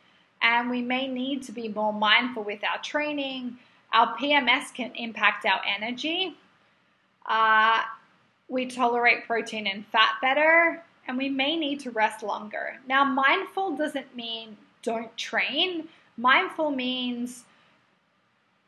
and 0.40 0.70
we 0.70 0.80
may 0.80 1.08
need 1.08 1.42
to 1.44 1.52
be 1.52 1.68
more 1.68 1.92
mindful 1.92 2.44
with 2.44 2.60
our 2.62 2.80
training. 2.82 3.56
Our 3.92 4.16
PMS 4.16 4.72
can 4.72 4.92
impact 4.94 5.44
our 5.46 5.60
energy. 5.66 6.36
Uh, 7.26 7.80
we 8.50 8.66
tolerate 8.66 9.26
protein 9.26 9.68
and 9.68 9.86
fat 9.86 10.16
better, 10.20 10.82
and 11.06 11.16
we 11.16 11.28
may 11.28 11.56
need 11.56 11.80
to 11.80 11.90
rest 11.92 12.22
longer. 12.22 12.76
Now, 12.86 13.04
mindful 13.04 13.76
doesn't 13.76 14.14
mean 14.14 14.56
don't 14.82 15.16
train. 15.16 15.88
Mindful 16.16 16.70
means 16.70 17.44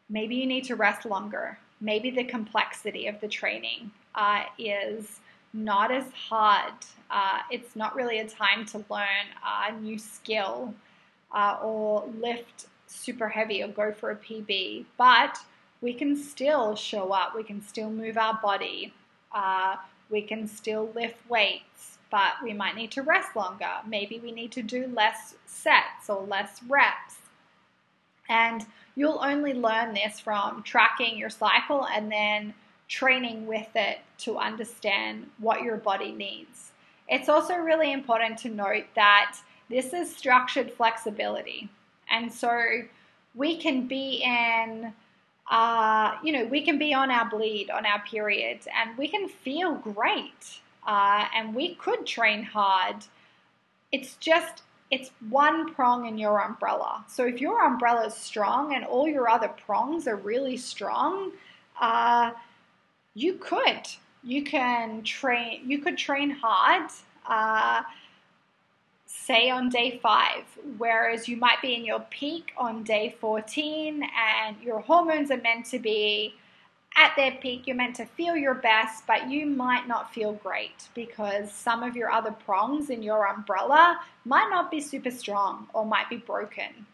maybe 0.08 0.36
you 0.36 0.46
need 0.46 0.64
to 0.64 0.76
rest 0.76 1.04
longer. 1.04 1.58
Maybe 1.80 2.10
the 2.10 2.24
complexity 2.24 3.08
of 3.08 3.20
the 3.20 3.28
training 3.28 3.90
uh, 4.14 4.44
is 4.56 5.20
not 5.52 5.90
as 5.90 6.04
hard. 6.12 6.72
Uh, 7.10 7.40
it's 7.50 7.74
not 7.74 7.96
really 7.96 8.20
a 8.20 8.28
time 8.28 8.64
to 8.66 8.84
learn 8.88 9.26
a 9.44 9.72
new 9.72 9.98
skill 9.98 10.72
uh, 11.34 11.58
or 11.62 12.08
lift 12.20 12.66
super 12.86 13.28
heavy 13.28 13.62
or 13.62 13.68
go 13.68 13.92
for 13.92 14.10
a 14.12 14.16
PB, 14.16 14.84
but 14.96 15.38
we 15.80 15.92
can 15.92 16.14
still 16.16 16.76
show 16.76 17.10
up. 17.12 17.34
We 17.34 17.42
can 17.42 17.60
still 17.60 17.90
move 17.90 18.16
our 18.16 18.38
body. 18.40 18.92
Uh, 19.34 19.76
we 20.10 20.22
can 20.22 20.46
still 20.46 20.90
lift 20.94 21.16
weights, 21.28 21.98
but 22.10 22.32
we 22.42 22.52
might 22.52 22.76
need 22.76 22.90
to 22.92 23.02
rest 23.02 23.34
longer. 23.34 23.70
Maybe 23.86 24.20
we 24.20 24.32
need 24.32 24.52
to 24.52 24.62
do 24.62 24.86
less 24.88 25.34
sets 25.46 26.08
or 26.08 26.24
less 26.26 26.62
reps. 26.68 27.16
And 28.28 28.66
you'll 28.94 29.20
only 29.22 29.54
learn 29.54 29.94
this 29.94 30.20
from 30.20 30.62
tracking 30.62 31.16
your 31.16 31.30
cycle 31.30 31.86
and 31.86 32.10
then 32.10 32.54
training 32.88 33.46
with 33.46 33.68
it 33.74 34.00
to 34.18 34.38
understand 34.38 35.30
what 35.38 35.62
your 35.62 35.78
body 35.78 36.12
needs. 36.12 36.72
It's 37.08 37.28
also 37.28 37.56
really 37.56 37.92
important 37.92 38.38
to 38.40 38.48
note 38.48 38.84
that 38.94 39.36
this 39.70 39.94
is 39.94 40.14
structured 40.14 40.70
flexibility. 40.70 41.70
And 42.10 42.30
so 42.32 42.82
we 43.34 43.56
can 43.56 43.86
be 43.86 44.22
in, 44.22 44.92
uh, 45.50 46.16
you 46.22 46.33
know, 46.33 46.44
we 46.46 46.62
can 46.62 46.78
be 46.78 46.94
on 46.94 47.11
our 47.11 47.28
bleed, 47.28 47.70
on 47.70 47.85
our 47.85 48.02
periods, 48.02 48.66
and 48.74 48.96
we 48.96 49.09
can 49.09 49.28
feel 49.28 49.74
great. 49.74 50.61
Uh, 50.87 51.26
and 51.35 51.55
we 51.55 51.74
could 51.76 52.07
train 52.07 52.42
hard. 52.42 52.96
It's 53.92 54.16
just, 54.16 54.62
it's 54.90 55.11
one 55.28 55.74
prong 55.74 56.07
in 56.07 56.18
your 56.18 56.40
umbrella. 56.40 57.05
So 57.09 57.26
if 57.26 57.40
your 57.40 57.64
umbrella 57.64 58.07
is 58.07 58.14
strong 58.14 58.74
and 58.74 58.85
all 58.85 59.07
your 59.07 59.28
other 59.28 59.48
prongs 59.48 60.09
are 60.09 60.16
really 60.16 60.57
strong, 60.57 61.33
uh, 61.81 62.33
you 63.14 63.35
could. 63.35 63.87
You 64.24 64.42
can 64.42 65.02
train. 65.02 65.62
You 65.68 65.78
could 65.78 65.98
train 65.98 66.31
hard. 66.31 66.90
Say 69.14 69.51
on 69.51 69.68
day 69.68 70.01
five, 70.03 70.44
whereas 70.79 71.29
you 71.29 71.37
might 71.37 71.61
be 71.61 71.75
in 71.75 71.85
your 71.85 72.01
peak 72.11 72.53
on 72.57 72.83
day 72.83 73.14
14, 73.20 74.03
and 74.03 74.57
your 74.61 74.81
hormones 74.81 75.31
are 75.31 75.40
meant 75.40 75.66
to 75.66 75.79
be 75.79 76.35
at 76.96 77.14
their 77.14 77.33
peak. 77.33 77.66
You're 77.66 77.77
meant 77.77 77.94
to 77.96 78.07
feel 78.07 78.37
your 78.37 78.55
best, 78.55 79.07
but 79.07 79.31
you 79.31 79.46
might 79.46 79.87
not 79.87 80.12
feel 80.12 80.33
great 80.33 80.88
because 80.94 81.53
some 81.53 81.83
of 81.83 81.94
your 81.94 82.11
other 82.11 82.33
prongs 82.33 82.90
in 82.90 83.03
your 83.03 83.27
umbrella 83.27 84.01
might 84.25 84.48
not 84.51 84.70
be 84.70 84.81
super 84.81 85.11
strong 85.11 85.68
or 85.72 85.85
might 85.85 86.09
be 86.09 86.16
broken. 86.16 86.87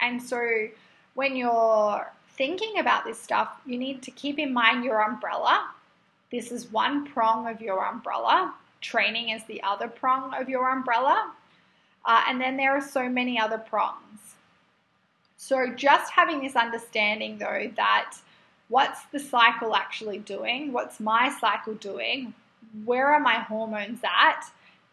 And 0.00 0.20
so 0.20 0.68
when 1.14 1.36
you're 1.36 2.10
thinking 2.30 2.78
about 2.78 3.04
this 3.04 3.20
stuff, 3.20 3.60
you 3.64 3.78
need 3.78 4.02
to 4.02 4.10
keep 4.10 4.38
in 4.38 4.52
mind 4.52 4.82
your 4.82 5.02
umbrella. 5.02 5.70
This 6.32 6.50
is 6.50 6.72
one 6.72 7.06
prong 7.06 7.46
of 7.46 7.60
your 7.60 7.86
umbrella. 7.86 8.54
Training 8.80 9.28
is 9.28 9.44
the 9.44 9.62
other 9.62 9.88
prong 9.88 10.34
of 10.34 10.48
your 10.48 10.70
umbrella. 10.70 11.32
Uh, 12.06 12.22
and 12.28 12.40
then 12.40 12.56
there 12.56 12.70
are 12.70 12.80
so 12.80 13.08
many 13.08 13.38
other 13.38 13.58
prongs. 13.58 14.36
So 15.36 15.72
just 15.74 16.12
having 16.12 16.40
this 16.40 16.56
understanding, 16.56 17.38
though, 17.38 17.70
that 17.76 18.16
what's 18.68 19.04
the 19.06 19.18
cycle 19.18 19.74
actually 19.74 20.18
doing? 20.18 20.72
What's 20.72 21.00
my 21.00 21.34
cycle 21.40 21.74
doing? 21.74 22.32
Where 22.84 23.08
are 23.08 23.20
my 23.20 23.34
hormones 23.34 24.00
at? 24.04 24.44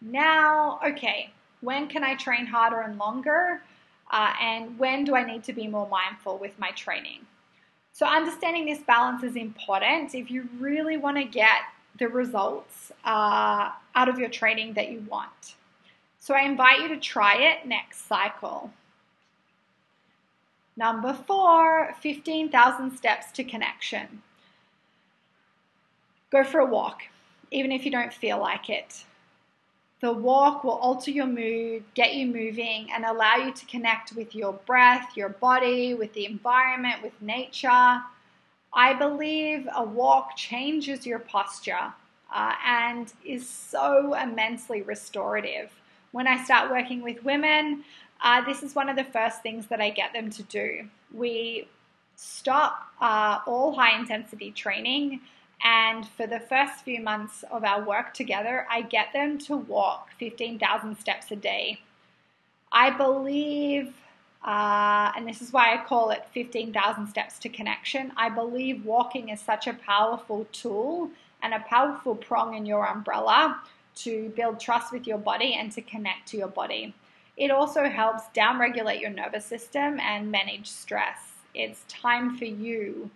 Now, 0.02 0.80
okay, 0.86 1.32
when 1.62 1.88
can 1.88 2.04
I 2.04 2.16
train 2.16 2.46
harder 2.46 2.82
and 2.82 2.98
longer? 2.98 3.62
Uh, 4.12 4.34
and 4.42 4.78
when 4.78 5.06
do 5.06 5.16
I 5.16 5.24
need 5.24 5.44
to 5.46 5.54
be 5.54 5.68
more 5.68 5.88
mindful 5.88 6.38
with 6.38 6.58
my 6.60 6.72
training? 6.72 7.22
So, 7.94 8.06
understanding 8.06 8.66
this 8.66 8.82
balance 8.82 9.24
is 9.24 9.36
important 9.36 10.16
if 10.16 10.30
you 10.30 10.50
really 10.60 10.98
want 10.98 11.18
to 11.18 11.24
get 11.24 11.62
the 12.00 12.08
results 12.08 12.92
uh, 13.06 13.70
out 13.96 14.10
of 14.10 14.18
your 14.20 14.30
training 14.30 14.74
that 14.74 14.92
you 14.92 15.06
want. 15.10 15.56
So, 16.24 16.34
I 16.34 16.44
invite 16.44 16.80
you 16.80 16.88
to 16.88 16.98
try 16.98 17.36
it 17.36 17.68
next 17.68 18.08
cycle. 18.08 18.72
Number 20.78 21.12
four 21.12 21.94
15,000 22.00 22.96
steps 22.96 23.30
to 23.34 23.44
connection. 23.44 24.22
Go 26.32 26.46
for 26.46 26.62
a 26.62 26.66
walk, 26.66 27.02
even 27.52 27.74
if 27.74 27.84
you 27.84 27.92
don't 27.92 28.14
feel 28.14 28.40
like 28.40 28.70
it. 28.70 29.04
The 30.00 30.14
walk 30.14 30.64
will 30.64 30.78
alter 30.78 31.12
your 31.12 31.26
mood, 31.26 31.84
get 31.94 32.16
you 32.16 32.28
moving, 32.28 32.90
and 32.94 33.04
allow 33.04 33.36
you 33.36 33.52
to 33.52 33.66
connect 33.66 34.14
with 34.14 34.34
your 34.34 34.54
breath, 34.54 35.18
your 35.18 35.28
body, 35.28 35.94
with 35.94 36.14
the 36.14 36.26
environment, 36.26 37.04
with 37.04 37.22
nature. 37.22 38.02
I 38.74 38.94
believe 38.98 39.68
a 39.76 39.84
walk 39.84 40.38
changes 40.38 41.06
your 41.06 41.20
posture 41.20 41.92
uh, 42.34 42.54
and 42.66 43.12
is 43.26 43.46
so 43.46 44.14
immensely 44.14 44.84
restorative. 44.84 45.70
When 46.14 46.28
I 46.28 46.44
start 46.44 46.70
working 46.70 47.02
with 47.02 47.24
women, 47.26 47.84
uh, 48.24 48.46
this 48.46 48.62
is 48.62 48.76
one 48.76 48.88
of 48.88 48.96
the 48.96 49.04
first 49.04 49.42
things 49.42 49.66
that 49.68 49.82
I 49.82 49.90
get 49.90 50.14
them 50.14 50.30
to 50.30 50.44
do. 50.44 50.88
We 51.12 51.68
stop 52.16 52.88
uh, 53.02 53.40
all 53.48 53.74
high 53.74 53.98
intensity 53.98 54.52
training 54.52 55.22
and 55.64 56.08
for 56.08 56.28
the 56.28 56.40
first 56.40 56.84
few 56.84 57.02
months 57.02 57.44
of 57.50 57.64
our 57.64 57.82
work 57.82 58.14
together, 58.14 58.68
I 58.70 58.84
get 58.84 59.12
them 59.12 59.40
to 59.40 59.58
walk 59.58 60.10
15,000 60.20 61.00
steps 61.00 61.32
a 61.32 61.36
day. 61.36 61.82
I 62.72 62.92
believe, 62.92 63.96
uh, 64.46 65.14
and 65.16 65.28
this 65.28 65.42
is 65.42 65.52
why 65.52 65.74
I 65.74 65.84
call 65.84 66.12
it 66.12 66.28
15,000 66.32 67.08
steps 67.08 67.40
to 67.40 67.50
connection, 67.50 68.12
I 68.18 68.30
believe 68.30 68.86
walking 68.86 69.30
is 69.30 69.42
such 69.42 69.66
a 69.66 69.74
powerful 69.74 70.46
tool 70.52 71.10
and 71.42 71.56
a 71.56 71.60
powerful 71.60 72.16
prong 72.16 72.54
in 72.54 72.68
your 72.68 72.86
umbrella 72.86 73.64
to 73.96 74.30
build 74.36 74.60
trust 74.60 74.92
with 74.92 75.08
your 75.08 75.18
body 75.18 75.56
and 75.60 75.72
to 75.72 75.82
connect 75.82 76.28
to 76.30 76.38
your 76.38 76.48
body. 76.48 76.94
It 77.38 77.52
also 77.52 77.86
helps 77.90 78.24
downregulate 78.36 79.02
your 79.02 79.10
nervous 79.10 79.46
system 79.46 80.00
and 80.00 80.32
manage 80.32 80.70
stress. 80.70 81.20
It's 81.54 81.84
time 81.88 82.38
for 82.38 82.46
you. 82.46 83.10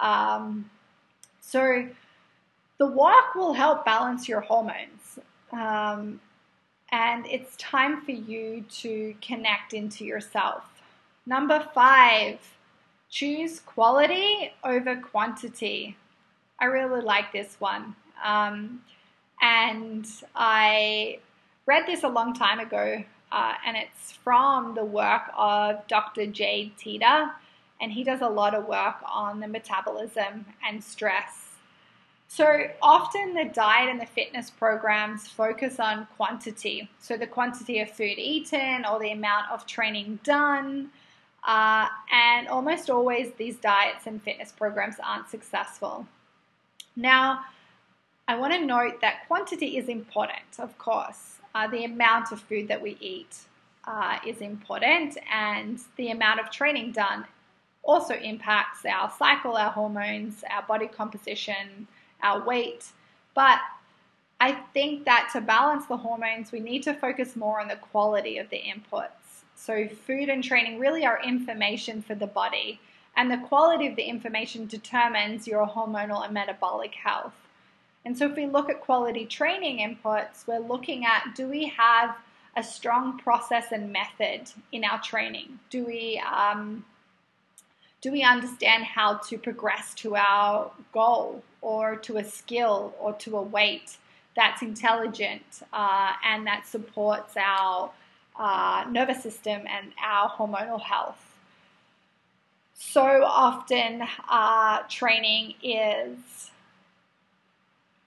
Um, 0.00 0.70
so 1.40 1.86
the 2.78 2.86
walk 2.86 3.34
will 3.34 3.52
help 3.52 3.84
balance 3.84 4.28
your 4.28 4.40
hormones. 4.40 5.18
Um, 5.52 6.20
and 6.90 7.26
it's 7.26 7.56
time 7.56 8.02
for 8.02 8.12
you 8.12 8.64
to 8.80 9.14
connect 9.20 9.74
into 9.74 10.04
yourself. 10.04 10.64
Number 11.26 11.66
five, 11.74 12.38
choose 13.10 13.60
quality 13.60 14.52
over 14.64 14.96
quantity. 14.96 15.96
I 16.60 16.66
really 16.66 17.02
like 17.02 17.32
this 17.32 17.56
one. 17.58 17.94
Um, 18.24 18.82
and 19.40 20.06
I 20.34 21.18
read 21.66 21.86
this 21.86 22.02
a 22.02 22.08
long 22.08 22.34
time 22.34 22.60
ago, 22.60 23.02
uh, 23.30 23.52
and 23.66 23.76
it's 23.76 24.12
from 24.12 24.74
the 24.74 24.84
work 24.84 25.22
of 25.36 25.86
Dr. 25.86 26.26
Jade 26.26 26.72
Teta 26.76 27.32
and 27.80 27.92
he 27.92 28.04
does 28.04 28.20
a 28.20 28.28
lot 28.28 28.54
of 28.54 28.66
work 28.66 28.96
on 29.04 29.40
the 29.40 29.48
metabolism 29.48 30.46
and 30.66 30.82
stress. 30.82 31.44
So 32.28 32.68
often 32.82 33.34
the 33.34 33.46
diet 33.46 33.88
and 33.88 34.00
the 34.00 34.06
fitness 34.06 34.50
programs 34.50 35.28
focus 35.28 35.80
on 35.80 36.06
quantity, 36.16 36.90
so 36.98 37.16
the 37.16 37.26
quantity 37.26 37.80
of 37.80 37.90
food 37.90 38.18
eaten 38.18 38.84
or 38.84 38.98
the 38.98 39.12
amount 39.12 39.50
of 39.50 39.66
training 39.66 40.20
done. 40.24 40.90
Uh, 41.46 41.86
and 42.12 42.48
almost 42.48 42.90
always 42.90 43.32
these 43.38 43.56
diets 43.56 44.06
and 44.06 44.20
fitness 44.22 44.52
programs 44.52 44.96
aren't 45.02 45.30
successful. 45.30 46.06
Now, 46.96 47.44
I 48.30 48.36
want 48.36 48.52
to 48.52 48.60
note 48.60 49.00
that 49.00 49.26
quantity 49.26 49.78
is 49.78 49.88
important, 49.88 50.58
of 50.58 50.76
course. 50.76 51.38
Uh, 51.54 51.66
the 51.66 51.86
amount 51.86 52.30
of 52.30 52.40
food 52.42 52.68
that 52.68 52.82
we 52.82 52.98
eat 53.00 53.34
uh, 53.84 54.18
is 54.26 54.42
important, 54.42 55.16
and 55.32 55.80
the 55.96 56.10
amount 56.10 56.38
of 56.38 56.50
training 56.50 56.92
done 56.92 57.24
also 57.82 58.14
impacts 58.14 58.84
our 58.84 59.10
cycle, 59.18 59.56
our 59.56 59.70
hormones, 59.70 60.44
our 60.50 60.62
body 60.62 60.86
composition, 60.86 61.88
our 62.22 62.44
weight. 62.46 62.92
But 63.34 63.60
I 64.40 64.52
think 64.74 65.06
that 65.06 65.30
to 65.32 65.40
balance 65.40 65.86
the 65.86 65.96
hormones, 65.96 66.52
we 66.52 66.60
need 66.60 66.82
to 66.82 66.92
focus 66.92 67.34
more 67.34 67.62
on 67.62 67.68
the 67.68 67.76
quality 67.76 68.36
of 68.36 68.50
the 68.50 68.60
inputs. 68.60 69.08
So, 69.54 69.88
food 69.88 70.28
and 70.28 70.44
training 70.44 70.78
really 70.78 71.06
are 71.06 71.18
information 71.24 72.02
for 72.02 72.14
the 72.14 72.26
body. 72.26 72.78
And 73.16 73.30
the 73.30 73.38
quality 73.38 73.86
of 73.86 73.96
the 73.96 74.02
information 74.02 74.66
determines 74.66 75.46
your 75.48 75.66
hormonal 75.66 76.24
and 76.26 76.34
metabolic 76.34 76.94
health. 76.94 77.47
And 78.04 78.16
so, 78.16 78.26
if 78.26 78.36
we 78.36 78.46
look 78.46 78.70
at 78.70 78.80
quality 78.80 79.26
training 79.26 79.78
inputs, 79.78 80.46
we're 80.46 80.60
looking 80.60 81.04
at 81.04 81.34
do 81.34 81.48
we 81.48 81.66
have 81.68 82.16
a 82.56 82.62
strong 82.62 83.18
process 83.18 83.72
and 83.72 83.92
method 83.92 84.50
in 84.72 84.84
our 84.84 85.00
training? 85.00 85.58
Do 85.70 85.84
we 85.84 86.22
um, 86.30 86.84
do 88.00 88.12
we 88.12 88.22
understand 88.22 88.84
how 88.84 89.14
to 89.28 89.38
progress 89.38 89.92
to 89.94 90.16
our 90.16 90.70
goal 90.92 91.42
or 91.60 91.96
to 91.96 92.18
a 92.18 92.24
skill 92.24 92.94
or 93.00 93.12
to 93.14 93.36
a 93.36 93.42
weight 93.42 93.96
that's 94.36 94.62
intelligent 94.62 95.62
uh, 95.72 96.12
and 96.24 96.46
that 96.46 96.66
supports 96.66 97.34
our 97.36 97.90
uh, 98.38 98.84
nervous 98.88 99.22
system 99.22 99.62
and 99.66 99.92
our 100.02 100.30
hormonal 100.30 100.80
health? 100.80 101.24
So 102.74 103.24
often, 103.24 104.04
uh, 104.28 104.82
training 104.88 105.54
is 105.60 106.52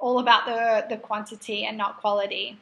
all 0.01 0.19
about 0.19 0.45
the, 0.45 0.93
the 0.93 0.99
quantity 0.99 1.65
and 1.65 1.77
not 1.77 2.01
quality. 2.01 2.57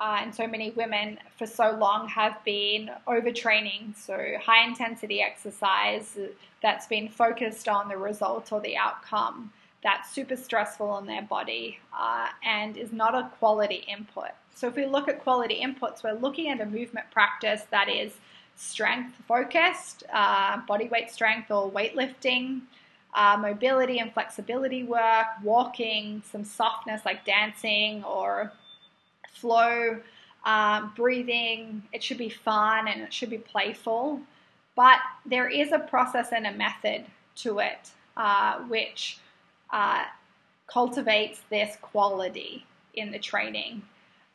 Uh, 0.00 0.20
and 0.22 0.34
so 0.34 0.46
many 0.46 0.70
women 0.70 1.18
for 1.36 1.46
so 1.46 1.72
long 1.72 2.08
have 2.08 2.42
been 2.44 2.90
overtraining, 3.06 3.94
so 3.96 4.18
high 4.42 4.66
intensity 4.66 5.20
exercise 5.20 6.18
that's 6.62 6.86
been 6.86 7.08
focused 7.08 7.68
on 7.68 7.88
the 7.88 7.96
result 7.96 8.50
or 8.50 8.60
the 8.60 8.76
outcome 8.76 9.52
that's 9.84 10.10
super 10.10 10.34
stressful 10.34 10.88
on 10.88 11.06
their 11.06 11.22
body 11.22 11.78
uh, 11.96 12.28
and 12.42 12.76
is 12.76 12.90
not 12.90 13.14
a 13.14 13.30
quality 13.38 13.84
input. 13.86 14.30
So, 14.54 14.66
if 14.66 14.76
we 14.76 14.86
look 14.86 15.08
at 15.08 15.22
quality 15.22 15.60
inputs, 15.62 16.02
we're 16.02 16.18
looking 16.18 16.48
at 16.48 16.60
a 16.60 16.66
movement 16.66 17.10
practice 17.10 17.62
that 17.70 17.88
is 17.88 18.12
strength 18.56 19.14
focused, 19.28 20.04
uh, 20.12 20.58
body 20.66 20.88
weight 20.88 21.10
strength 21.10 21.50
or 21.50 21.70
weightlifting, 21.70 22.62
uh, 23.14 23.36
mobility 23.40 23.98
and 23.98 24.12
flexibility 24.12 24.82
work, 24.82 25.26
walking, 25.42 26.22
some 26.30 26.44
softness 26.44 27.02
like 27.04 27.24
dancing 27.24 28.02
or 28.04 28.52
flow, 29.32 30.00
um, 30.44 30.92
breathing. 30.96 31.82
It 31.92 32.02
should 32.02 32.18
be 32.18 32.28
fun 32.28 32.88
and 32.88 33.00
it 33.02 33.12
should 33.12 33.30
be 33.30 33.38
playful. 33.38 34.20
But 34.76 34.98
there 35.24 35.48
is 35.48 35.72
a 35.72 35.78
process 35.78 36.32
and 36.32 36.46
a 36.46 36.52
method 36.52 37.04
to 37.36 37.60
it, 37.60 37.90
uh, 38.16 38.58
which 38.60 39.18
uh, 39.70 40.04
cultivates 40.66 41.40
this 41.50 41.76
quality 41.80 42.66
in 42.94 43.12
the 43.12 43.18
training 43.18 43.82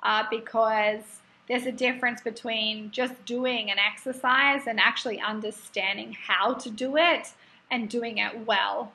uh, 0.04 0.24
because 0.30 1.02
there's 1.48 1.65
a 1.65 1.72
difference 1.72 2.22
between 2.22 2.92
just 2.92 3.26
doing 3.26 3.72
an 3.72 3.78
exercise 3.80 4.68
and 4.68 4.80
actually 4.80 5.20
understanding 5.20 6.15
how 6.28 6.54
to 6.54 6.70
do 6.70 6.96
it 6.96 7.34
and 7.72 7.90
doing 7.90 8.18
it 8.18 8.46
well. 8.46 8.92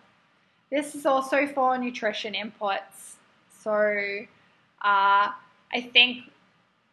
This 0.70 0.94
is 0.94 1.06
also 1.06 1.46
for 1.46 1.78
nutrition 1.78 2.34
inputs. 2.34 3.14
So 3.62 4.26
uh, 4.82 5.30
I 5.72 5.80
think 5.92 6.24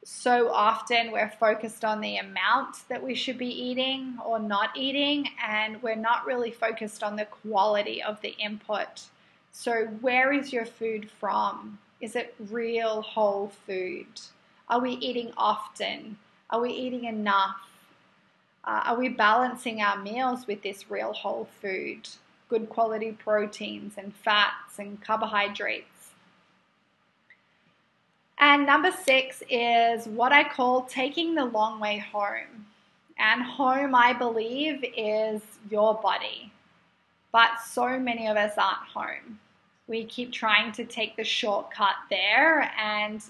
so 0.04 0.52
often 0.52 1.12
we're 1.12 1.32
focused 1.39 1.86
on 1.86 2.02
the 2.02 2.17
amount 2.17 2.88
that 2.89 3.04
we 3.04 3.13
should 3.13 3.38
be 3.38 3.48
eating 3.48 4.17
or 4.26 4.39
not 4.39 4.76
eating, 4.76 5.30
and 5.46 5.82
we're 5.84 5.96
not 5.96 6.26
really 6.26 6.52
focused 6.52 7.04
on 7.04 7.15
the 7.15 7.26
quality 7.26 8.02
of 8.02 8.20
the 8.22 8.36
input. 8.39 9.04
So, 9.52 9.86
where 10.02 10.32
is 10.32 10.52
your 10.52 10.65
food 10.65 11.10
from? 11.20 11.78
Is 12.00 12.15
it 12.15 12.34
real 12.50 13.02
whole 13.02 13.52
food? 13.67 14.08
Are 14.70 14.80
we 14.80 14.94
eating 14.94 15.34
often? 15.38 16.17
Are 16.50 16.62
we 16.62 16.72
eating 16.72 17.06
enough? 17.06 17.70
Uh, 18.63 18.82
are 18.86 18.97
we 18.97 19.10
balancing 19.10 19.82
our 19.82 20.00
meals 20.02 20.45
with 20.47 20.62
this 20.62 20.89
real 20.91 21.13
whole 21.13 21.47
food? 21.62 22.08
Good 22.50 22.69
quality 22.69 23.13
proteins 23.13 23.93
and 23.97 24.13
fats 24.13 24.78
and 24.78 25.02
carbohydrates. 25.02 26.12
And 28.38 28.65
number 28.65 28.91
six 28.91 29.43
is 29.50 30.08
what 30.08 30.32
I 30.32 30.43
call 30.43 30.84
taking 30.84 31.36
the 31.36 31.45
long 31.45 31.80
way 31.80 32.00
home. 32.00 32.65
And 33.17 33.43
home, 33.43 33.93
I 33.93 34.13
believe, 34.13 34.84
is 34.97 35.41
your 35.69 35.93
body. 35.95 36.52
But 37.32 37.62
so 37.63 38.00
many 38.00 38.28
of 38.28 38.36
us 38.36 38.58
aren't 38.58 38.88
home. 38.93 39.39
We 39.88 40.06
keep 40.06 40.32
trying 40.32 40.71
to 40.74 40.86
take 40.86 41.15
the 41.15 41.24
shortcut 41.24 41.95
there, 42.10 42.71
and 42.80 43.21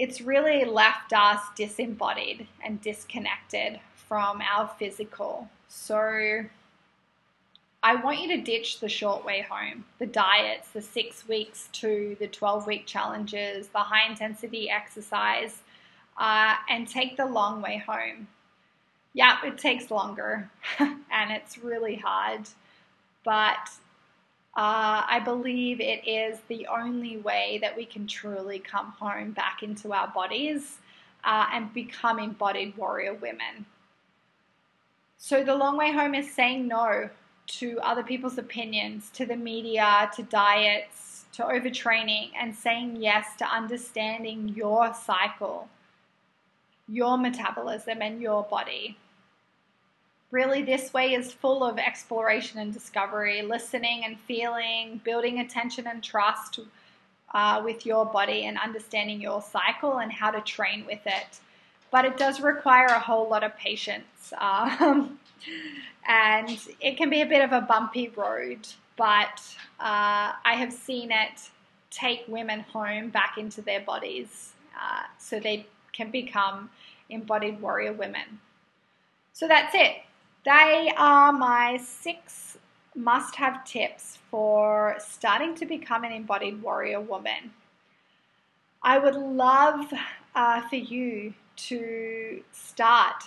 it's 0.00 0.22
really 0.22 0.64
left 0.64 1.12
us 1.12 1.40
disembodied 1.54 2.46
and 2.64 2.80
disconnected 2.80 3.78
from 4.08 4.40
our 4.40 4.66
physical. 4.78 5.46
So, 5.68 6.46
I 7.82 7.94
want 7.96 8.18
you 8.20 8.28
to 8.28 8.40
ditch 8.40 8.80
the 8.80 8.88
short 8.88 9.26
way 9.26 9.46
home, 9.48 9.84
the 9.98 10.06
diets, 10.06 10.70
the 10.70 10.80
six 10.80 11.28
weeks 11.28 11.68
to 11.72 12.16
the 12.18 12.28
12 12.28 12.66
week 12.66 12.86
challenges, 12.86 13.68
the 13.68 13.80
high 13.80 14.08
intensity 14.08 14.70
exercise, 14.70 15.58
uh, 16.16 16.54
and 16.70 16.88
take 16.88 17.18
the 17.18 17.26
long 17.26 17.60
way 17.60 17.82
home. 17.86 18.26
Yeah, 19.12 19.36
it 19.44 19.58
takes 19.58 19.90
longer 19.90 20.50
and 20.78 21.30
it's 21.30 21.58
really 21.58 21.96
hard, 21.96 22.48
but 23.22 23.68
uh, 24.56 25.06
I 25.06 25.20
believe 25.24 25.80
it 25.80 26.06
is 26.06 26.38
the 26.48 26.66
only 26.66 27.18
way 27.18 27.58
that 27.62 27.76
we 27.76 27.84
can 27.84 28.06
truly 28.06 28.58
come 28.58 28.92
home 28.98 29.30
back 29.30 29.62
into 29.62 29.92
our 29.92 30.08
bodies 30.08 30.78
uh, 31.22 31.46
and 31.52 31.72
become 31.72 32.18
embodied 32.18 32.76
warrior 32.76 33.14
women. 33.14 33.66
So, 35.18 35.44
the 35.44 35.54
long 35.54 35.76
way 35.76 35.92
home 35.92 36.14
is 36.14 36.32
saying 36.32 36.66
no 36.66 37.10
to 37.46 37.78
other 37.80 38.02
people's 38.02 38.38
opinions, 38.38 39.10
to 39.10 39.26
the 39.26 39.36
media, 39.36 40.10
to 40.16 40.22
diets, 40.24 41.24
to 41.32 41.42
overtraining, 41.42 42.30
and 42.38 42.54
saying 42.54 42.96
yes 42.96 43.36
to 43.38 43.44
understanding 43.44 44.48
your 44.48 44.92
cycle, 44.94 45.68
your 46.88 47.18
metabolism, 47.18 48.02
and 48.02 48.20
your 48.20 48.42
body. 48.44 48.96
Really, 50.30 50.62
this 50.62 50.94
way 50.94 51.14
is 51.14 51.32
full 51.32 51.64
of 51.64 51.78
exploration 51.78 52.60
and 52.60 52.72
discovery, 52.72 53.42
listening 53.42 54.04
and 54.04 54.18
feeling, 54.20 55.00
building 55.02 55.40
attention 55.40 55.88
and 55.88 56.02
trust 56.04 56.60
uh, 57.34 57.60
with 57.64 57.84
your 57.84 58.06
body, 58.06 58.44
and 58.44 58.56
understanding 58.58 59.20
your 59.20 59.42
cycle 59.42 59.98
and 59.98 60.12
how 60.12 60.30
to 60.30 60.40
train 60.40 60.86
with 60.86 61.00
it. 61.04 61.40
But 61.90 62.04
it 62.04 62.16
does 62.16 62.40
require 62.40 62.86
a 62.86 63.00
whole 63.00 63.28
lot 63.28 63.44
of 63.44 63.56
patience. 63.56 64.32
Um, 64.42 65.18
and 66.06 66.50
it 66.80 66.98
can 66.98 67.08
be 67.08 67.22
a 67.22 67.26
bit 67.26 67.42
of 67.42 67.52
a 67.52 67.62
bumpy 67.62 68.08
road, 68.08 68.66
but 68.96 69.42
uh, 69.80 70.36
I 70.44 70.54
have 70.54 70.72
seen 70.72 71.10
it 71.10 71.48
take 71.90 72.24
women 72.28 72.60
home 72.60 73.08
back 73.08 73.38
into 73.38 73.62
their 73.62 73.80
bodies 73.80 74.52
uh, 74.78 75.04
so 75.18 75.40
they 75.40 75.66
can 75.92 76.10
become 76.10 76.68
embodied 77.08 77.60
warrior 77.60 77.92
women. 77.92 78.40
So 79.32 79.48
that's 79.48 79.74
it. 79.74 80.02
They 80.44 80.92
are 80.96 81.32
my 81.32 81.76
six 81.76 82.58
must 82.94 83.36
have 83.36 83.64
tips 83.64 84.18
for 84.30 84.96
starting 84.98 85.54
to 85.56 85.66
become 85.66 86.04
an 86.04 86.12
embodied 86.12 86.62
warrior 86.62 87.00
woman. 87.00 87.52
I 88.82 88.98
would 88.98 89.14
love 89.14 89.92
uh, 90.34 90.66
for 90.68 90.76
you 90.76 91.34
to 91.56 92.42
start 92.52 93.24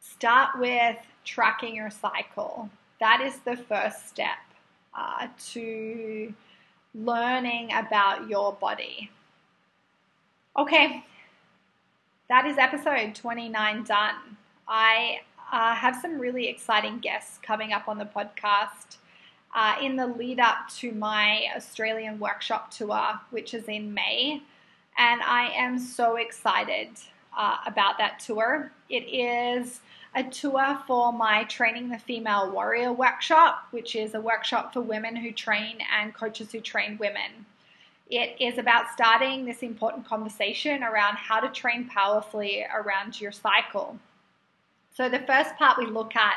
start 0.00 0.58
with 0.58 0.96
tracking 1.24 1.74
your 1.74 1.90
cycle. 1.90 2.70
That 3.00 3.20
is 3.20 3.38
the 3.40 3.56
first 3.56 4.08
step 4.08 4.38
uh, 4.96 5.26
to 5.52 6.32
learning 6.94 7.72
about 7.72 8.28
your 8.28 8.52
body. 8.52 9.10
Okay, 10.56 11.04
that 12.28 12.46
is 12.46 12.58
episode 12.58 13.14
29 13.14 13.82
done. 13.82 14.14
I 14.68 15.20
uh, 15.54 15.72
have 15.72 15.94
some 16.02 16.18
really 16.18 16.48
exciting 16.48 16.98
guests 16.98 17.38
coming 17.40 17.72
up 17.72 17.86
on 17.86 17.96
the 17.96 18.04
podcast 18.04 18.96
uh, 19.54 19.76
in 19.80 19.94
the 19.94 20.04
lead 20.04 20.40
up 20.40 20.68
to 20.68 20.90
my 20.90 21.44
Australian 21.56 22.18
workshop 22.18 22.72
tour, 22.72 23.20
which 23.30 23.54
is 23.54 23.68
in 23.68 23.94
May. 23.94 24.42
And 24.98 25.22
I 25.22 25.52
am 25.54 25.78
so 25.78 26.16
excited 26.16 26.88
uh, 27.38 27.58
about 27.68 27.98
that 27.98 28.18
tour. 28.18 28.72
It 28.88 29.04
is 29.04 29.78
a 30.16 30.24
tour 30.24 30.80
for 30.88 31.12
my 31.12 31.44
Training 31.44 31.88
the 31.88 32.00
Female 32.00 32.50
Warrior 32.50 32.92
workshop, 32.92 33.68
which 33.70 33.94
is 33.94 34.14
a 34.14 34.20
workshop 34.20 34.72
for 34.72 34.80
women 34.80 35.14
who 35.14 35.30
train 35.30 35.78
and 35.96 36.12
coaches 36.12 36.50
who 36.50 36.60
train 36.60 36.98
women. 36.98 37.46
It 38.10 38.34
is 38.40 38.58
about 38.58 38.90
starting 38.92 39.44
this 39.44 39.62
important 39.62 40.04
conversation 40.04 40.82
around 40.82 41.14
how 41.14 41.38
to 41.38 41.48
train 41.48 41.88
powerfully 41.88 42.66
around 42.74 43.20
your 43.20 43.32
cycle. 43.32 44.00
So, 44.96 45.08
the 45.08 45.20
first 45.20 45.56
part 45.56 45.78
we 45.78 45.86
look 45.86 46.14
at 46.16 46.36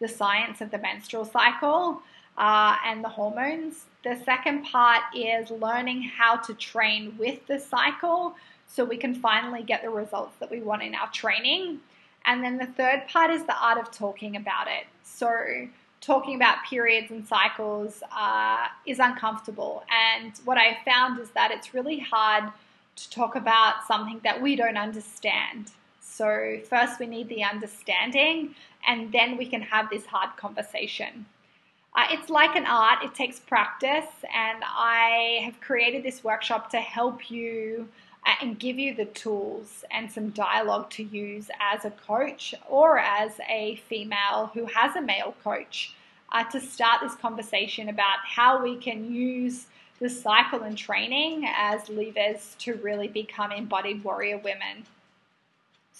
the 0.00 0.08
science 0.08 0.60
of 0.60 0.70
the 0.70 0.78
menstrual 0.78 1.24
cycle 1.24 2.02
uh, 2.36 2.76
and 2.84 3.02
the 3.02 3.08
hormones. 3.08 3.86
The 4.04 4.16
second 4.24 4.64
part 4.64 5.02
is 5.14 5.50
learning 5.50 6.02
how 6.02 6.36
to 6.36 6.54
train 6.54 7.14
with 7.18 7.46
the 7.46 7.58
cycle 7.58 8.34
so 8.66 8.84
we 8.84 8.96
can 8.96 9.14
finally 9.14 9.62
get 9.62 9.82
the 9.82 9.90
results 9.90 10.36
that 10.38 10.50
we 10.50 10.60
want 10.60 10.82
in 10.82 10.94
our 10.94 11.10
training. 11.10 11.80
And 12.24 12.42
then 12.44 12.58
the 12.58 12.66
third 12.66 13.04
part 13.08 13.30
is 13.30 13.44
the 13.44 13.56
art 13.60 13.78
of 13.78 13.90
talking 13.90 14.36
about 14.36 14.68
it. 14.68 14.86
So 15.02 15.68
talking 16.00 16.36
about 16.36 16.58
periods 16.68 17.10
and 17.10 17.26
cycles 17.26 18.02
uh, 18.16 18.68
is 18.86 19.00
uncomfortable. 19.00 19.82
And 19.90 20.32
what 20.44 20.58
I 20.58 20.78
found 20.84 21.18
is 21.18 21.30
that 21.30 21.50
it's 21.50 21.74
really 21.74 21.98
hard 21.98 22.52
to 22.96 23.10
talk 23.10 23.34
about 23.34 23.86
something 23.86 24.20
that 24.22 24.40
we 24.40 24.54
don't 24.54 24.76
understand. 24.76 25.72
So, 26.18 26.58
first 26.68 26.98
we 26.98 27.06
need 27.06 27.28
the 27.28 27.44
understanding, 27.44 28.56
and 28.88 29.12
then 29.12 29.36
we 29.36 29.46
can 29.46 29.62
have 29.62 29.88
this 29.88 30.04
hard 30.04 30.36
conversation. 30.36 31.26
Uh, 31.94 32.06
it's 32.10 32.28
like 32.28 32.56
an 32.56 32.66
art, 32.66 33.04
it 33.04 33.14
takes 33.14 33.38
practice, 33.38 34.10
and 34.34 34.64
I 34.66 35.42
have 35.44 35.60
created 35.60 36.02
this 36.02 36.24
workshop 36.24 36.70
to 36.70 36.78
help 36.78 37.30
you 37.30 37.88
uh, 38.26 38.32
and 38.42 38.58
give 38.58 38.80
you 38.80 38.96
the 38.96 39.04
tools 39.04 39.84
and 39.92 40.10
some 40.10 40.30
dialogue 40.30 40.90
to 40.90 41.04
use 41.04 41.52
as 41.60 41.84
a 41.84 41.92
coach 41.92 42.52
or 42.68 42.98
as 42.98 43.38
a 43.48 43.76
female 43.88 44.50
who 44.54 44.66
has 44.74 44.96
a 44.96 45.00
male 45.00 45.36
coach 45.44 45.94
uh, 46.32 46.42
to 46.50 46.60
start 46.60 47.00
this 47.00 47.14
conversation 47.14 47.90
about 47.90 48.18
how 48.24 48.60
we 48.60 48.76
can 48.76 49.14
use 49.14 49.66
the 50.00 50.10
cycle 50.10 50.62
and 50.62 50.76
training 50.76 51.44
as 51.56 51.88
levers 51.88 52.56
to 52.58 52.74
really 52.74 53.06
become 53.06 53.52
embodied 53.52 54.02
warrior 54.02 54.38
women. 54.38 54.84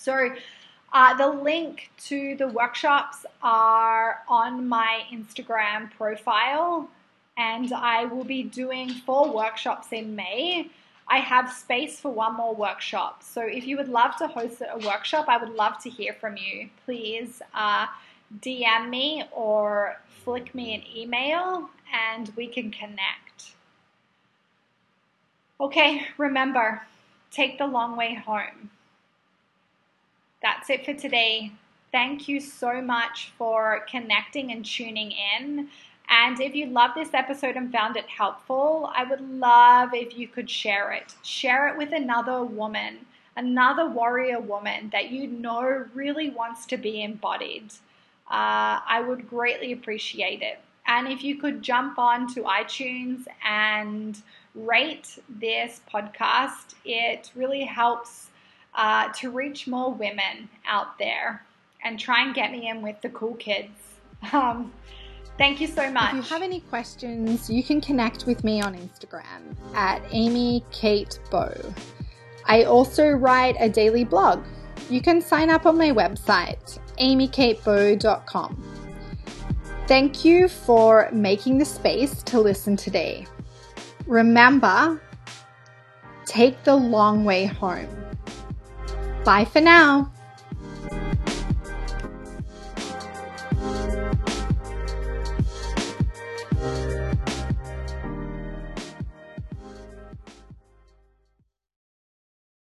So, 0.00 0.32
uh, 0.92 1.14
the 1.14 1.26
link 1.26 1.90
to 2.06 2.36
the 2.36 2.46
workshops 2.46 3.26
are 3.42 4.22
on 4.28 4.68
my 4.68 5.02
Instagram 5.12 5.90
profile, 5.90 6.88
and 7.36 7.72
I 7.72 8.04
will 8.04 8.22
be 8.22 8.44
doing 8.44 8.90
four 8.90 9.28
workshops 9.28 9.88
in 9.90 10.14
May. 10.14 10.70
I 11.08 11.18
have 11.18 11.52
space 11.52 11.98
for 11.98 12.12
one 12.12 12.36
more 12.36 12.54
workshop. 12.54 13.24
So 13.24 13.42
if 13.42 13.66
you 13.66 13.76
would 13.76 13.88
love 13.88 14.14
to 14.18 14.28
host 14.28 14.62
a 14.62 14.78
workshop, 14.86 15.24
I 15.26 15.36
would 15.36 15.54
love 15.54 15.82
to 15.82 15.90
hear 15.90 16.12
from 16.12 16.36
you. 16.36 16.70
Please 16.84 17.42
uh, 17.52 17.88
DM 18.40 18.88
me 18.88 19.24
or 19.32 20.00
flick 20.22 20.54
me 20.54 20.74
an 20.76 20.82
email 20.96 21.70
and 21.92 22.30
we 22.36 22.46
can 22.46 22.70
connect. 22.70 23.56
Okay, 25.60 26.06
remember, 26.18 26.82
take 27.32 27.58
the 27.58 27.66
long 27.66 27.96
way 27.96 28.14
home. 28.14 28.70
That's 30.42 30.70
it 30.70 30.84
for 30.84 30.94
today. 30.94 31.52
Thank 31.90 32.28
you 32.28 32.38
so 32.40 32.80
much 32.80 33.32
for 33.36 33.84
connecting 33.90 34.52
and 34.52 34.64
tuning 34.64 35.12
in. 35.40 35.68
And 36.08 36.40
if 36.40 36.54
you 36.54 36.66
love 36.66 36.92
this 36.94 37.12
episode 37.12 37.56
and 37.56 37.72
found 37.72 37.96
it 37.96 38.06
helpful, 38.06 38.90
I 38.94 39.04
would 39.04 39.20
love 39.20 39.90
if 39.92 40.16
you 40.16 40.28
could 40.28 40.48
share 40.48 40.92
it. 40.92 41.14
Share 41.22 41.68
it 41.68 41.76
with 41.76 41.92
another 41.92 42.44
woman, 42.44 42.98
another 43.36 43.88
warrior 43.88 44.40
woman 44.40 44.90
that 44.92 45.10
you 45.10 45.26
know 45.26 45.86
really 45.92 46.30
wants 46.30 46.66
to 46.66 46.76
be 46.76 47.02
embodied. 47.02 47.72
Uh, 48.30 48.80
I 48.86 49.04
would 49.06 49.28
greatly 49.28 49.72
appreciate 49.72 50.42
it. 50.42 50.60
And 50.86 51.08
if 51.08 51.22
you 51.22 51.36
could 51.36 51.62
jump 51.62 51.98
on 51.98 52.32
to 52.34 52.42
iTunes 52.42 53.24
and 53.44 54.20
rate 54.54 55.18
this 55.28 55.80
podcast, 55.92 56.74
it 56.84 57.30
really 57.34 57.64
helps 57.64 58.28
uh, 58.74 59.08
to 59.14 59.30
reach 59.30 59.66
more 59.66 59.92
women 59.92 60.48
out 60.66 60.98
there 60.98 61.44
and 61.84 61.98
try 61.98 62.22
and 62.22 62.34
get 62.34 62.52
me 62.52 62.68
in 62.68 62.82
with 62.82 63.00
the 63.02 63.08
cool 63.10 63.34
kids. 63.34 63.70
Um, 64.32 64.72
thank 65.36 65.60
you 65.60 65.66
so 65.68 65.90
much. 65.90 66.14
If 66.14 66.30
you 66.30 66.34
have 66.34 66.42
any 66.42 66.60
questions, 66.60 67.48
you 67.48 67.62
can 67.62 67.80
connect 67.80 68.26
with 68.26 68.42
me 68.42 68.60
on 68.60 68.74
Instagram 68.74 69.56
at 69.74 70.02
Amy 70.10 70.64
Kate 70.72 71.18
Bow. 71.30 71.54
I 72.46 72.64
also 72.64 73.10
write 73.10 73.56
a 73.60 73.68
daily 73.68 74.04
blog. 74.04 74.44
You 74.90 75.00
can 75.02 75.20
sign 75.20 75.50
up 75.50 75.66
on 75.66 75.76
my 75.76 75.90
website, 75.90 76.78
amykatebow.com. 76.98 78.64
Thank 79.86 80.24
you 80.24 80.48
for 80.48 81.08
making 81.12 81.58
the 81.58 81.64
space 81.64 82.22
to 82.24 82.40
listen 82.40 82.76
today. 82.76 83.26
Remember, 84.06 85.00
take 86.24 86.62
the 86.64 86.74
long 86.74 87.24
way 87.24 87.46
home. 87.46 88.07
Bye 89.24 89.44
for 89.44 89.60
now. 89.60 90.10